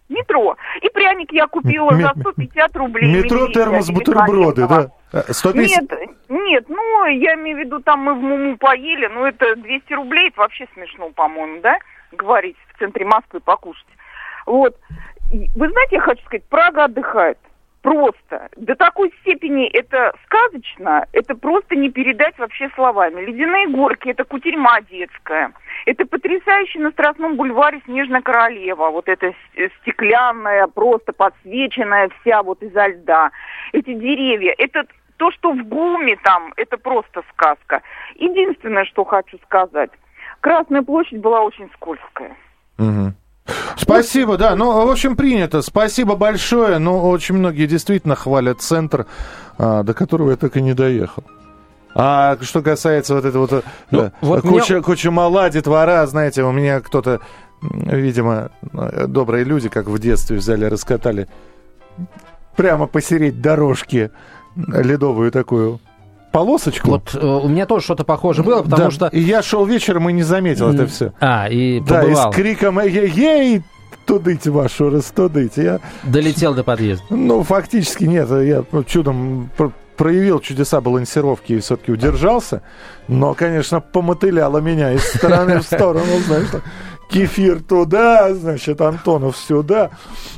Метро. 0.07 0.55
И 0.81 0.89
пряник 0.89 1.31
я 1.33 1.47
купила 1.47 1.91
Ме- 1.91 2.03
за 2.03 2.13
150 2.19 2.75
рублей. 2.77 3.13
Метро, 3.13 3.47
термос, 3.49 3.89
бутерброды, 3.91 4.67
да? 4.67 4.89
великолепного. 5.11 5.25
Э, 5.27 5.33
150... 5.33 5.81
Нет, 5.91 6.09
нет, 6.29 6.65
ну, 6.69 7.05
я 7.05 7.33
имею 7.35 7.57
в 7.57 7.59
виду, 7.59 7.79
там 7.81 7.99
мы 7.99 8.13
в 8.15 8.21
Муму 8.21 8.57
поели, 8.57 9.07
ну, 9.07 9.25
это 9.25 9.55
200 9.55 9.93
рублей, 9.93 10.29
это 10.29 10.39
вообще 10.39 10.65
смешно, 10.73 11.09
по-моему, 11.11 11.61
да, 11.61 11.75
говорить 12.11 12.55
в 12.73 12.79
центре 12.79 13.05
Москвы 13.05 13.39
покушать. 13.39 13.85
Вот. 14.45 14.75
Вы 15.31 15.69
знаете, 15.69 15.97
я 15.97 16.01
хочу 16.01 16.23
сказать, 16.25 16.43
Прага 16.45 16.85
отдыхает. 16.85 17.37
Просто. 17.81 18.49
До 18.57 18.75
такой 18.75 19.13
степени 19.21 19.65
это 19.67 20.13
сказочно, 20.25 21.07
это 21.13 21.33
просто 21.35 21.75
не 21.77 21.89
передать 21.89 22.37
вообще 22.37 22.69
словами. 22.75 23.21
Ледяные 23.21 23.67
горки, 23.69 24.09
это 24.09 24.25
кутерьма 24.25 24.81
детская. 24.81 25.53
Это 25.85 26.05
потрясающе 26.05 26.79
на 26.79 26.91
Страстном 26.91 27.37
бульваре 27.37 27.81
Снежная 27.85 28.21
Королева. 28.21 28.89
Вот 28.89 29.07
эта 29.07 29.27
с- 29.55 29.71
стеклянная, 29.81 30.67
просто 30.67 31.13
подсвеченная 31.13 32.09
вся 32.21 32.43
вот 32.43 32.61
изо 32.63 32.87
льда. 32.87 33.31
Эти 33.71 33.93
деревья. 33.93 34.53
Это 34.57 34.83
то, 35.15 35.31
что 35.31 35.53
в 35.53 35.63
ГУМе 35.63 36.17
там, 36.23 36.53
это 36.57 36.77
просто 36.77 37.23
сказка. 37.31 37.81
Единственное, 38.15 38.83
что 38.85 39.05
хочу 39.05 39.37
сказать. 39.45 39.91
Красная 40.41 40.81
площадь 40.81 41.19
была 41.21 41.41
очень 41.41 41.69
скользкая. 41.75 42.35
Мгм. 42.77 43.13
Спасибо, 44.03 44.37
да. 44.37 44.55
Ну, 44.55 44.85
в 44.85 44.89
общем, 44.91 45.15
принято. 45.15 45.61
Спасибо 45.61 46.15
большое. 46.15 46.77
Но 46.79 47.09
очень 47.09 47.35
многие 47.35 47.65
действительно 47.67 48.15
хвалят 48.15 48.61
центр, 48.61 49.05
а, 49.57 49.83
до 49.83 49.93
которого 49.93 50.31
я 50.31 50.35
так 50.37 50.55
и 50.57 50.61
не 50.61 50.73
доехал. 50.73 51.23
А 51.95 52.37
что 52.41 52.61
касается 52.61 53.15
вот 53.15 53.25
этого 53.25 53.41
вот, 53.47 53.53
э, 53.53 53.61
Ну, 53.91 53.99
да, 54.03 54.11
вот 54.21 54.41
куча, 54.41 54.73
меня- 54.75 54.83
куча 54.83 55.11
мала, 55.11 55.49
детвора, 55.49 56.05
знаете, 56.07 56.43
у 56.43 56.51
меня 56.51 56.79
кто-то, 56.81 57.19
видимо, 57.61 58.51
э, 58.73 59.05
добрые 59.07 59.43
люди, 59.43 59.69
как 59.69 59.87
в 59.87 59.97
детстве 59.99 60.37
взяли, 60.37 60.65
раскатали 60.65 61.27
прямо 62.55 62.85
посередь 62.87 63.41
дорожки 63.41 64.11
ледовую 64.55 65.31
такую 65.31 65.79
полосочку. 66.31 66.91
Вот 66.91 67.15
э, 67.15 67.25
у 67.25 67.47
меня 67.47 67.65
тоже 67.65 67.85
что-то 67.85 68.03
похожее 68.03 68.45
было, 68.45 68.61
потому 68.61 68.83
Да, 68.85 68.91
что... 68.91 69.07
И 69.07 69.19
я 69.19 69.41
шел 69.41 69.65
вечером 69.65 70.09
и 70.09 70.13
не 70.13 70.23
заметил 70.23 70.69
это 70.71 70.85
все. 70.87 71.11
А, 71.19 71.47
и 71.49 71.79
Да, 71.79 72.01
и 72.03 72.05
побывал. 72.07 72.31
с 72.31 72.35
криком 72.35 72.79
«Ей-ей!» 72.81 73.63
Тудыть 74.05 74.47
вашу, 74.47 74.89
растудыть. 74.89 75.57
Я, 75.57 75.79
Долетел 76.03 76.53
до 76.53 76.63
подъезда. 76.63 77.03
ну, 77.09 77.43
фактически 77.43 78.05
нет, 78.05 78.29
я 78.29 78.63
чудом 78.87 79.49
пр- 79.55 79.71
проявил 79.97 80.39
чудеса 80.39 80.81
балансировки 80.81 81.53
и 81.53 81.59
все-таки 81.59 81.91
удержался. 81.91 82.61
Но, 83.07 83.33
конечно, 83.33 83.81
помотыляло 83.81 84.59
меня 84.59 84.93
из 84.93 85.03
стороны 85.03 85.59
в 85.59 85.63
сторону, 85.63 86.05
знаешь, 86.25 86.47
кефир 87.09 87.61
туда, 87.61 88.33
значит, 88.33 88.79
Антонов 88.81 89.35
сюда. 89.35 89.89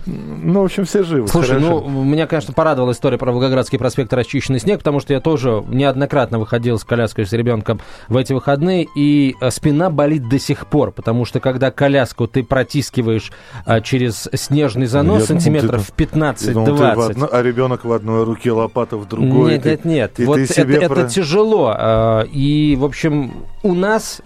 Ну, 0.06 0.62
в 0.62 0.66
общем, 0.66 0.86
все 0.86 1.04
живы. 1.04 1.28
Слушай, 1.28 1.60
хорошо. 1.60 1.82
ну, 1.88 2.04
меня, 2.04 2.28
конечно, 2.28 2.54
порадовала 2.54 2.94
история 2.94 3.18
про 3.18 3.32
Волгоградский 3.32 3.78
проспект 3.78 4.14
«Расчищенный 4.14 4.60
снег», 4.60 4.80
потому 4.80 5.00
что 5.02 5.14
я 5.14 5.20
тоже 5.20 5.64
неоднократно 5.68 6.40
выходил 6.40 6.80
с 6.80 6.84
коляской 6.84 7.26
с 7.26 7.34
ребенком 7.34 7.82
в 8.08 8.16
эти 8.18 8.32
выходные, 8.34 8.88
и 8.96 9.36
э, 9.42 9.52
спина 9.52 9.90
болит 9.90 10.30
до 10.30 10.40
сих 10.40 10.66
пор, 10.68 10.92
потому 10.92 11.26
что 11.26 11.40
когда 11.42 11.72
коляску 11.72 12.28
ты 12.28 12.44
протискиваешь 12.44 13.32
а, 13.66 13.82
через 13.82 14.30
снежный 14.34 14.86
занос 14.88 15.22
Я 15.22 15.26
сантиметров 15.28 15.92
ты- 15.96 16.04
Я 16.04 16.54
думал, 16.54 16.66
ты 16.66 16.72
в 16.74 16.76
15-20. 16.82 17.12
одно- 17.12 17.30
а 17.32 17.42
ребенок 17.44 17.84
в 17.86 17.92
одной 17.92 18.24
руке, 18.24 18.52
лопата 18.52 18.96
в 18.98 19.08
другой. 19.08 19.54
Нет, 19.54 19.64
Ты- 19.64 19.70
нет, 19.72 19.86
нет. 19.86 20.20
и 20.20 20.26
вот 20.26 20.40
это, 20.40 20.54
себе 20.54 20.78
это 20.78 20.88
про- 20.94 21.04
тяжело. 21.10 21.76
э, 21.78 22.26
И, 22.32 22.76
в 22.80 22.86
общем, 22.86 23.34
у 23.64 23.74
нас 23.74 24.22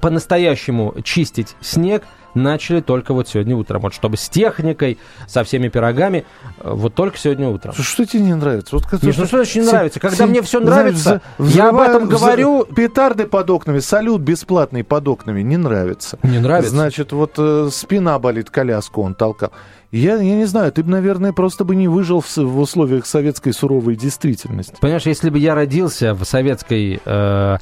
по-настоящему 0.00 0.94
чистить 1.02 1.55
снег 1.60 2.02
начали 2.36 2.80
только 2.80 3.14
вот 3.14 3.28
сегодня 3.28 3.56
утром. 3.56 3.80
Вот 3.82 3.94
чтобы 3.94 4.16
с 4.16 4.28
техникой, 4.28 4.98
со 5.26 5.42
всеми 5.42 5.68
пирогами, 5.68 6.24
э, 6.60 6.70
вот 6.70 6.94
только 6.94 7.18
сегодня 7.18 7.48
утром. 7.48 7.72
Что, 7.72 7.82
что 7.82 8.06
тебе 8.06 8.22
не 8.22 8.34
нравится? 8.34 8.76
Вот, 8.76 9.02
Миш, 9.02 9.16
ну 9.16 9.26
что 9.26 9.38
значит 9.38 9.56
не 9.56 9.62
нравится? 9.62 10.00
Когда 10.00 10.26
мне 10.26 10.42
все 10.42 10.60
знаешь, 10.60 10.76
нравится, 10.76 11.22
взрываю- 11.38 11.56
я 11.56 11.68
об 11.70 11.78
этом 11.80 12.08
говорю. 12.08 12.64
Петарды 12.64 13.26
под 13.26 13.50
окнами, 13.50 13.78
салют 13.80 14.20
бесплатный 14.20 14.84
под 14.84 15.08
окнами 15.08 15.42
не 15.42 15.56
нравится. 15.56 16.18
Не 16.22 16.38
нравится? 16.38 16.70
Значит, 16.70 17.12
вот 17.12 17.32
э, 17.38 17.70
спина 17.72 18.18
болит, 18.18 18.50
коляску 18.50 19.02
он 19.02 19.14
толкал. 19.14 19.52
Я, 19.92 20.16
я 20.16 20.34
не 20.34 20.44
знаю, 20.44 20.72
ты 20.72 20.82
бы, 20.82 20.90
наверное, 20.90 21.32
просто 21.32 21.64
бы 21.64 21.74
не 21.74 21.88
выжил 21.88 22.20
в, 22.20 22.36
в 22.36 22.58
условиях 22.58 23.06
советской 23.06 23.52
суровой 23.52 23.96
действительности. 23.96 24.74
Понимаешь, 24.80 25.06
если 25.06 25.30
бы 25.30 25.38
я 25.38 25.54
родился 25.54 26.12
в 26.12 26.24
советской 26.24 27.00
э, 27.04 27.56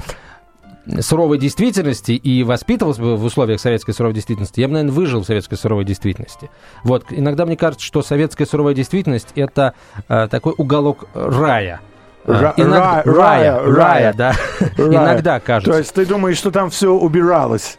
суровой 1.01 1.39
действительности 1.39 2.13
и 2.13 2.43
воспитывался 2.43 3.01
бы 3.01 3.17
в 3.17 3.25
условиях 3.25 3.61
советской 3.61 3.93
суровой 3.93 4.15
действительности, 4.15 4.61
я 4.61 4.69
бы, 4.69 4.75
наверное, 4.75 4.95
выжил 4.95 5.23
в 5.23 5.27
советской 5.27 5.57
суровой 5.57 5.85
действительности. 5.85 6.51
Вот, 6.83 7.07
иногда 7.11 7.47
мне 7.47 7.57
кажется, 7.57 7.85
что 7.87 8.03
советская 8.03 8.47
суровая 8.47 8.75
действительность– 8.75 9.29
это 9.35 9.75
э, 10.09 10.29
такой 10.31 10.55
уголок 10.59 11.07
рая. 11.15 11.81
Э, 12.27 12.33
Ра- 12.33 12.55
иногда- 12.57 13.03
ра- 13.03 13.13
рая, 13.13 13.61
рая, 13.61 13.75
рая, 13.75 14.13
да. 14.15 14.35
Рая. 14.77 14.89
Иногда 14.89 15.41
кажется. 15.41 15.73
То 15.73 15.79
есть 15.79 15.95
ты 15.95 16.05
думаешь, 16.07 16.37
что 16.37 16.51
там 16.51 16.71
все 16.71 16.93
убиралось 16.93 17.79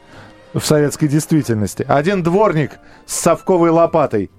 в 0.53 0.61
советской 0.65 1.07
действительности? 1.07 1.85
Один 1.87 2.23
дворник 2.23 2.71
с 3.05 3.15
совковой 3.19 3.69
лопатой. 3.69 4.29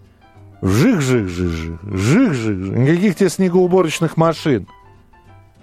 Жих-жих-жих-жих, 0.63 1.79
жих-жих-жих. 1.83 2.77
Никаких 2.77 3.17
тебе 3.17 3.29
снегоуборочных 3.29 4.17
машин. 4.17 4.67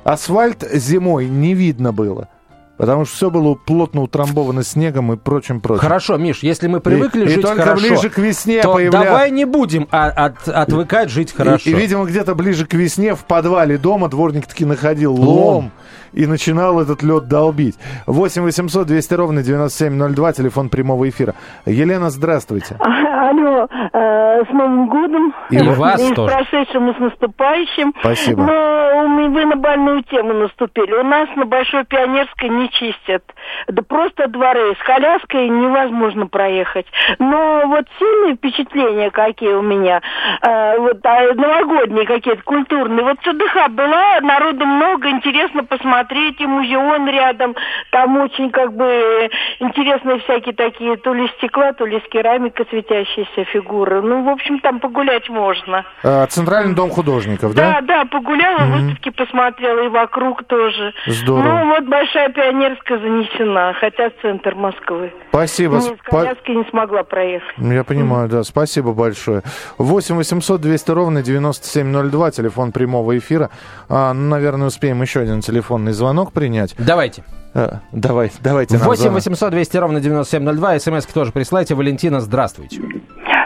Асфальт 0.03 0.63
зимой 0.73 1.27
не 1.27 1.53
видно 1.53 1.91
было. 1.91 2.29
Потому 2.77 3.05
что 3.05 3.15
все 3.15 3.29
было 3.29 3.53
плотно 3.53 4.01
утрамбовано 4.01 4.63
снегом 4.63 5.13
и 5.13 5.17
прочим 5.17 5.61
прочим. 5.61 5.79
Хорошо, 5.81 6.17
Миш, 6.17 6.39
если 6.41 6.67
мы 6.67 6.79
привыкли 6.79 7.25
и, 7.25 7.27
жить 7.27 7.37
и 7.37 7.41
только 7.41 7.61
хорошо, 7.61 7.81
ближе 7.87 8.09
к 8.09 8.17
весне 8.17 8.61
то 8.63 8.75
появля- 8.77 8.89
давай 8.91 9.29
не 9.31 9.45
будем 9.45 9.87
а- 9.91 10.09
от- 10.09 10.47
отвыкать 10.47 11.09
жить 11.09 11.33
хорошо. 11.33 11.69
И, 11.69 11.73
и, 11.73 11.75
видимо, 11.75 12.05
где-то 12.05 12.33
ближе 12.33 12.65
к 12.65 12.73
весне 12.73 13.13
в 13.13 13.25
подвале 13.25 13.77
дома 13.77 14.09
дворник 14.09 14.47
таки 14.47 14.65
находил 14.65 15.13
лом, 15.13 15.27
Лом. 15.27 15.71
И 16.13 16.25
начинал 16.25 16.79
этот 16.79 17.03
лед 17.03 17.27
долбить. 17.27 17.75
8 18.07 18.43
800 18.43 18.87
200 18.87 19.13
ровно 19.13 19.43
9702, 19.43 20.33
телефон 20.33 20.69
прямого 20.69 21.09
эфира. 21.09 21.35
Елена, 21.65 22.09
здравствуйте. 22.09 22.77
Алло, 22.79 23.67
э, 23.71 24.43
с 24.45 24.49
Новым 24.53 24.87
годом. 24.89 25.33
И 25.49 25.57
вас 25.61 26.01
с 26.01 26.13
тоже. 26.13 26.33
прошедшим 26.33 26.89
и 26.89 26.95
с 26.95 26.99
наступающим. 26.99 27.93
Спасибо. 27.99 28.43
Но 28.43 29.29
вы 29.29 29.45
на 29.45 29.55
больную 29.55 30.03
тему 30.03 30.33
наступили. 30.33 30.93
У 30.93 31.03
нас 31.03 31.27
на 31.35 31.45
Большой 31.45 31.85
Пионерской 31.85 32.49
не 32.49 32.69
чистят. 32.69 33.23
Да 33.67 33.81
просто 33.81 34.27
дворы. 34.27 34.75
С 34.75 34.85
коляской 34.85 35.49
невозможно 35.49 36.27
проехать. 36.27 36.85
Но 37.19 37.63
вот 37.67 37.85
сильные 37.97 38.35
впечатления 38.35 39.09
какие 39.11 39.53
у 39.53 39.61
меня, 39.61 40.01
э, 40.41 40.77
вот 40.79 40.99
а, 41.03 41.33
новогодние 41.33 42.05
какие-то, 42.05 42.43
культурные. 42.43 43.03
Вот 43.03 43.17
ЦДХ 43.19 43.69
была, 43.69 44.19
народу 44.21 44.65
много, 44.65 45.09
интересно 45.09 45.63
посмотреть, 45.63 46.02
и 46.11 46.45
музеон 46.45 47.07
рядом. 47.07 47.55
Там 47.91 48.17
очень 48.17 48.49
как 48.51 48.73
бы 48.73 49.29
интересные 49.59 50.19
всякие 50.19 50.53
такие, 50.53 50.97
то 50.97 51.13
ли 51.13 51.27
стекла, 51.37 51.73
то 51.73 51.85
ли 51.85 51.99
с 52.05 52.09
керамика 52.09 52.65
светящиеся 52.69 53.45
фигуры. 53.45 54.01
Ну, 54.01 54.23
в 54.23 54.29
общем, 54.29 54.59
там 54.59 54.79
погулять 54.79 55.29
можно. 55.29 55.85
А, 56.03 56.25
Центральный 56.27 56.75
дом 56.75 56.89
художников, 56.89 57.53
да? 57.55 57.73
Да, 57.73 57.81
да, 57.81 58.05
погуляла, 58.05 58.59
Мгм. 58.65 58.71
выставки 58.87 59.09
посмотрела 59.09 59.85
и 59.85 59.87
вокруг 59.89 60.43
тоже. 60.45 60.93
Здорово. 61.07 61.43
Ну, 61.59 61.65
вот 61.75 61.83
Большая 61.85 62.29
Пионерская 62.29 62.99
занесена, 62.99 63.73
хотя 63.79 64.09
центр 64.21 64.55
Москвы. 64.55 65.13
Спасибо. 65.29 65.75
Нет, 65.77 65.97
с 65.99 66.09
коляской 66.09 66.55
не 66.55 66.63
смогла 66.69 67.03
проехать. 67.03 67.53
Я 67.57 67.83
понимаю, 67.83 68.29
да. 68.29 68.43
Спасибо 68.43 68.93
большое. 68.93 69.41
8 69.77 70.15
800 70.15 70.61
200 70.61 70.91
ровно 70.91 71.21
9702, 71.21 72.31
телефон 72.31 72.71
прямого 72.71 73.17
эфира. 73.17 73.49
А, 73.89 74.13
ну, 74.13 74.29
наверное, 74.29 74.67
успеем 74.67 75.01
еще 75.01 75.21
один 75.21 75.41
телефонный 75.41 75.92
звонок 75.93 76.33
принять. 76.33 76.75
Давайте. 76.77 77.23
А, 77.55 77.81
давай, 77.91 78.31
давайте. 78.41 78.77
нам 78.77 78.87
8 78.87 79.01
звонок. 79.01 79.15
800 79.15 79.51
200 79.51 79.77
ровно 79.77 79.99
9702. 79.99 80.79
СМС 80.79 81.05
тоже 81.05 81.31
присылайте. 81.31 81.75
Валентина, 81.75 82.19
здравствуйте. 82.19 82.81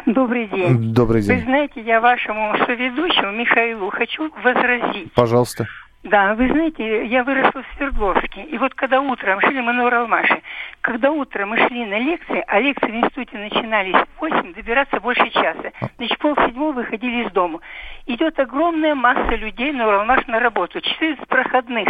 Добрый 0.05 0.47
день. 0.47 0.93
Добрый 0.93 1.21
Вы 1.21 1.27
день. 1.27 1.43
знаете, 1.43 1.81
я 1.81 1.99
вашему 1.99 2.57
соведущему 2.65 3.33
Михаилу 3.33 3.89
хочу 3.89 4.31
возразить. 4.41 5.11
Пожалуйста. 5.13 5.67
Да, 6.03 6.35
вы 6.35 6.47
знаете, 6.47 7.05
я 7.07 7.25
выросла 7.25 7.63
в 7.63 7.75
Свердловске. 7.75 8.43
И 8.43 8.57
вот 8.57 8.73
когда 8.75 9.01
утром 9.01 9.41
шли 9.41 9.59
мы 9.59 9.73
на 9.73 9.85
Уралмаше, 9.87 10.41
когда 10.79 11.11
утром 11.11 11.49
мы 11.49 11.57
шли 11.67 11.85
на 11.85 11.99
лекции, 11.99 12.41
а 12.47 12.61
лекции 12.61 12.91
в 12.91 12.95
институте 12.95 13.37
начинались 13.37 13.95
в 13.95 14.21
8, 14.21 14.53
добираться 14.53 15.01
больше 15.01 15.29
часа. 15.31 15.71
Значит, 15.97 16.17
полседьмого 16.19 16.71
выходили 16.71 17.25
из 17.25 17.31
дома. 17.33 17.59
Идет 18.05 18.39
огромная 18.39 18.95
масса 18.95 19.35
людей 19.35 19.73
на 19.73 19.87
Уралмаш 19.87 20.27
на 20.27 20.39
работу. 20.39 20.79
14 20.79 21.27
проходных. 21.27 21.89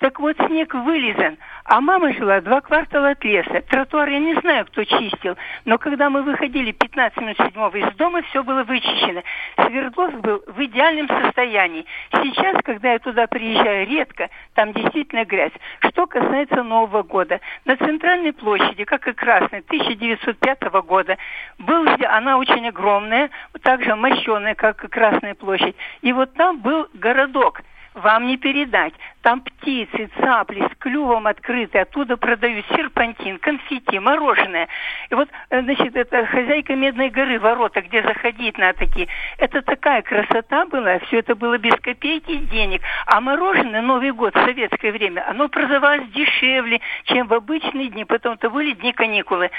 Так 0.00 0.18
вот, 0.18 0.34
снег 0.46 0.72
вылизан, 0.72 1.36
а 1.64 1.78
мама 1.82 2.14
жила 2.14 2.40
два 2.40 2.62
квартала 2.62 3.10
от 3.10 3.22
леса. 3.22 3.60
Тротуар 3.68 4.08
я 4.08 4.18
не 4.18 4.34
знаю, 4.40 4.64
кто 4.64 4.82
чистил, 4.82 5.36
но 5.66 5.76
когда 5.76 6.08
мы 6.08 6.22
выходили 6.22 6.72
15 6.72 7.18
минут 7.18 7.36
седьмого 7.36 7.76
из 7.76 7.94
дома, 7.96 8.22
все 8.22 8.42
было 8.42 8.64
вычищено. 8.64 9.22
Свердловск 9.56 10.16
был 10.16 10.42
в 10.46 10.58
идеальном 10.64 11.06
состоянии. 11.06 11.84
Сейчас, 12.12 12.56
когда 12.64 12.94
я 12.94 12.98
туда 12.98 13.26
приезжаю 13.26 13.86
редко, 13.86 14.30
там 14.54 14.72
действительно 14.72 15.26
грязь. 15.26 15.52
Что 15.90 16.06
касается 16.06 16.62
Нового 16.62 17.02
года, 17.02 17.38
на 17.66 17.76
центральной 17.76 18.32
площади, 18.32 18.84
как 18.84 19.06
и 19.06 19.12
Красной, 19.12 19.58
1905 19.58 20.62
года, 20.86 21.18
был, 21.58 21.86
она 22.08 22.38
очень 22.38 22.66
огромная, 22.66 23.28
также 23.60 23.94
мощеная, 23.96 24.54
как 24.54 24.82
и 24.82 24.88
Красная 24.88 25.34
площадь. 25.34 25.76
И 26.00 26.14
вот 26.14 26.32
там 26.32 26.60
был 26.60 26.88
городок 26.94 27.60
вам 27.94 28.26
не 28.26 28.36
передать. 28.36 28.94
Там 29.22 29.42
птицы, 29.42 30.10
цапли 30.18 30.66
с 30.66 30.78
клювом 30.78 31.26
открыты, 31.26 31.78
оттуда 31.78 32.16
продают 32.16 32.64
серпантин, 32.74 33.38
конфетти, 33.38 33.98
мороженое. 33.98 34.68
И 35.10 35.14
вот, 35.14 35.28
э, 35.50 35.62
значит, 35.62 35.94
это 35.94 36.24
хозяйка 36.26 36.74
Медной 36.74 37.10
горы, 37.10 37.38
ворота, 37.38 37.82
где 37.82 38.02
заходить 38.02 38.56
на 38.56 38.72
такие. 38.72 39.08
Это 39.36 39.60
такая 39.60 40.02
красота 40.02 40.64
была, 40.66 40.98
все 41.00 41.18
это 41.18 41.34
было 41.34 41.58
без 41.58 41.74
копейки 41.74 42.36
денег. 42.36 42.80
А 43.06 43.20
мороженое 43.20 43.82
Новый 43.82 44.12
год 44.12 44.34
в 44.34 44.44
советское 44.44 44.92
время, 44.92 45.28
оно 45.28 45.48
продавалось 45.48 46.08
дешевле, 46.10 46.80
чем 47.04 47.26
в 47.26 47.34
обычные 47.34 47.88
дни, 47.88 48.04
потом-то 48.04 48.48
были 48.48 48.72
дни 48.72 48.92
каникулы. 48.92 49.50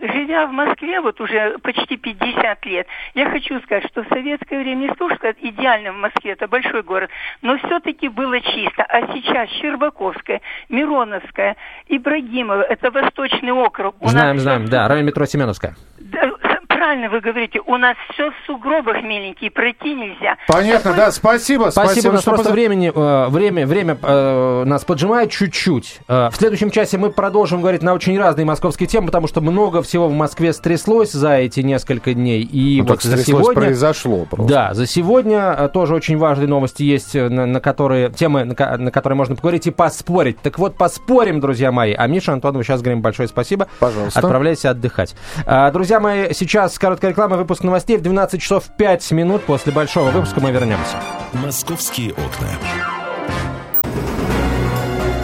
Живя 0.00 0.46
в 0.46 0.52
Москве 0.52 1.00
вот 1.00 1.20
уже 1.20 1.58
почти 1.58 1.96
50 1.96 2.64
лет, 2.66 2.86
я 3.14 3.28
хочу 3.30 3.60
сказать, 3.62 3.86
что 3.88 4.04
в 4.04 4.08
советское 4.08 4.60
время 4.60 4.78
не 4.78 4.94
то, 4.94 5.08
идеально 5.40 5.92
в 5.92 5.96
Москве, 5.96 6.32
это 6.32 6.46
большой 6.48 6.82
город, 6.82 7.10
но 7.42 7.58
все-таки 7.58 8.08
было 8.08 8.40
чисто. 8.40 8.84
А 8.84 9.07
сейчас 9.12 9.48
Щербаковская, 9.60 10.40
Мироновская, 10.68 11.56
Ибрагимова, 11.88 12.62
это 12.62 12.90
Восточный 12.90 13.52
округ. 13.52 13.96
У 14.00 14.08
Знаем, 14.08 14.36
нас 14.36 14.42
знаем. 14.42 14.64
Да, 14.66 14.88
район 14.88 15.06
метро 15.06 15.24
Семеновская. 15.24 15.74
Да, 16.00 16.30
правильно 16.78 17.08
вы 17.08 17.20
говорите, 17.20 17.60
у 17.66 17.76
нас 17.76 17.96
все 18.12 18.30
в 18.30 18.34
сугробах 18.46 19.02
миленькие, 19.02 19.50
пройти 19.50 19.94
нельзя. 19.94 20.36
Понятно, 20.46 20.92
Такой- 20.92 20.96
да, 21.06 21.10
спасибо. 21.10 21.70
Спасибо, 21.70 22.10
у 22.10 22.12
нас 22.12 22.22
что 22.22 22.30
просто 22.30 22.50
поза- 22.50 22.52
времени, 22.52 22.92
э, 22.94 23.28
время, 23.30 23.66
время 23.66 23.98
э, 24.00 24.62
нас 24.64 24.84
поджимает 24.84 25.32
чуть-чуть. 25.32 25.98
Э, 26.06 26.28
в 26.30 26.36
следующем 26.36 26.70
часе 26.70 26.96
мы 26.96 27.10
продолжим 27.10 27.62
говорить 27.62 27.82
на 27.82 27.94
очень 27.94 28.16
разные 28.16 28.44
московские 28.46 28.86
темы, 28.86 29.06
потому 29.06 29.26
что 29.26 29.40
много 29.40 29.82
всего 29.82 30.06
в 30.06 30.12
Москве 30.12 30.52
стряслось 30.52 31.10
за 31.10 31.38
эти 31.38 31.60
несколько 31.60 32.14
дней. 32.14 32.42
И 32.42 32.76
Ну, 32.78 32.84
вот 32.84 32.92
так 32.92 33.02
за 33.02 33.16
стряслось, 33.16 33.42
сегодня... 33.42 33.60
произошло 33.62 34.24
просто. 34.30 34.48
Да, 34.48 34.74
за 34.74 34.86
сегодня 34.86 35.68
тоже 35.68 35.96
очень 35.96 36.16
важные 36.16 36.46
новости 36.46 36.84
есть, 36.84 37.14
на, 37.16 37.44
на 37.46 37.60
которые, 37.60 38.10
темы, 38.10 38.44
на, 38.44 38.76
на 38.76 38.90
которые 38.92 39.16
можно 39.16 39.34
поговорить 39.34 39.66
и 39.66 39.72
поспорить. 39.72 40.38
Так 40.42 40.60
вот, 40.60 40.76
поспорим, 40.76 41.40
друзья 41.40 41.72
мои. 41.72 41.92
А 41.92 42.06
Миша 42.06 42.32
Антонову 42.34 42.62
сейчас 42.62 42.82
говорим 42.82 43.02
большое 43.02 43.28
спасибо. 43.28 43.66
Пожалуйста. 43.80 44.20
Отправляйся 44.20 44.70
отдыхать. 44.70 45.16
А, 45.44 45.72
друзья 45.72 45.98
мои, 45.98 46.32
сейчас 46.68 46.78
короткая 46.78 47.12
реклама, 47.12 47.36
выпуск 47.36 47.62
новостей 47.62 47.96
в 47.96 48.02
12 48.02 48.40
часов 48.40 48.64
5 48.76 49.10
минут. 49.12 49.42
После 49.44 49.72
большого 49.72 50.10
выпуска 50.10 50.40
мы 50.40 50.50
вернемся. 50.50 50.96
«Московские 51.32 52.12
окна». 52.12 52.48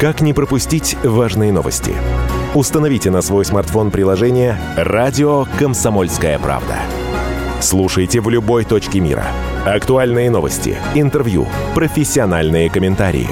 Как 0.01 0.21
не 0.21 0.33
пропустить 0.33 0.97
важные 1.03 1.53
новости? 1.53 1.95
Установите 2.55 3.11
на 3.11 3.23
свой 3.23 3.45
смартфон 3.45 3.91
приложение 3.91 4.59
«Радио 4.77 5.47
Комсомольская 5.59 6.39
правда». 6.39 6.77
Слушайте 7.61 8.21
в 8.21 8.29
любой 8.29 8.65
точке 8.65 9.01
мира. 9.01 9.25
Актуальные 9.65 10.31
новости, 10.31 10.77
интервью, 10.95 11.47
профессиональные 11.75 12.69
комментарии. 12.71 13.29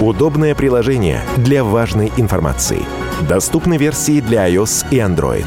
Удобное 0.00 0.54
приложение 0.54 1.22
для 1.36 1.62
важной 1.62 2.10
информации. 2.16 2.82
Доступны 3.28 3.76
версии 3.76 4.20
для 4.20 4.48
iOS 4.48 4.86
и 4.90 4.96
Android. 4.96 5.46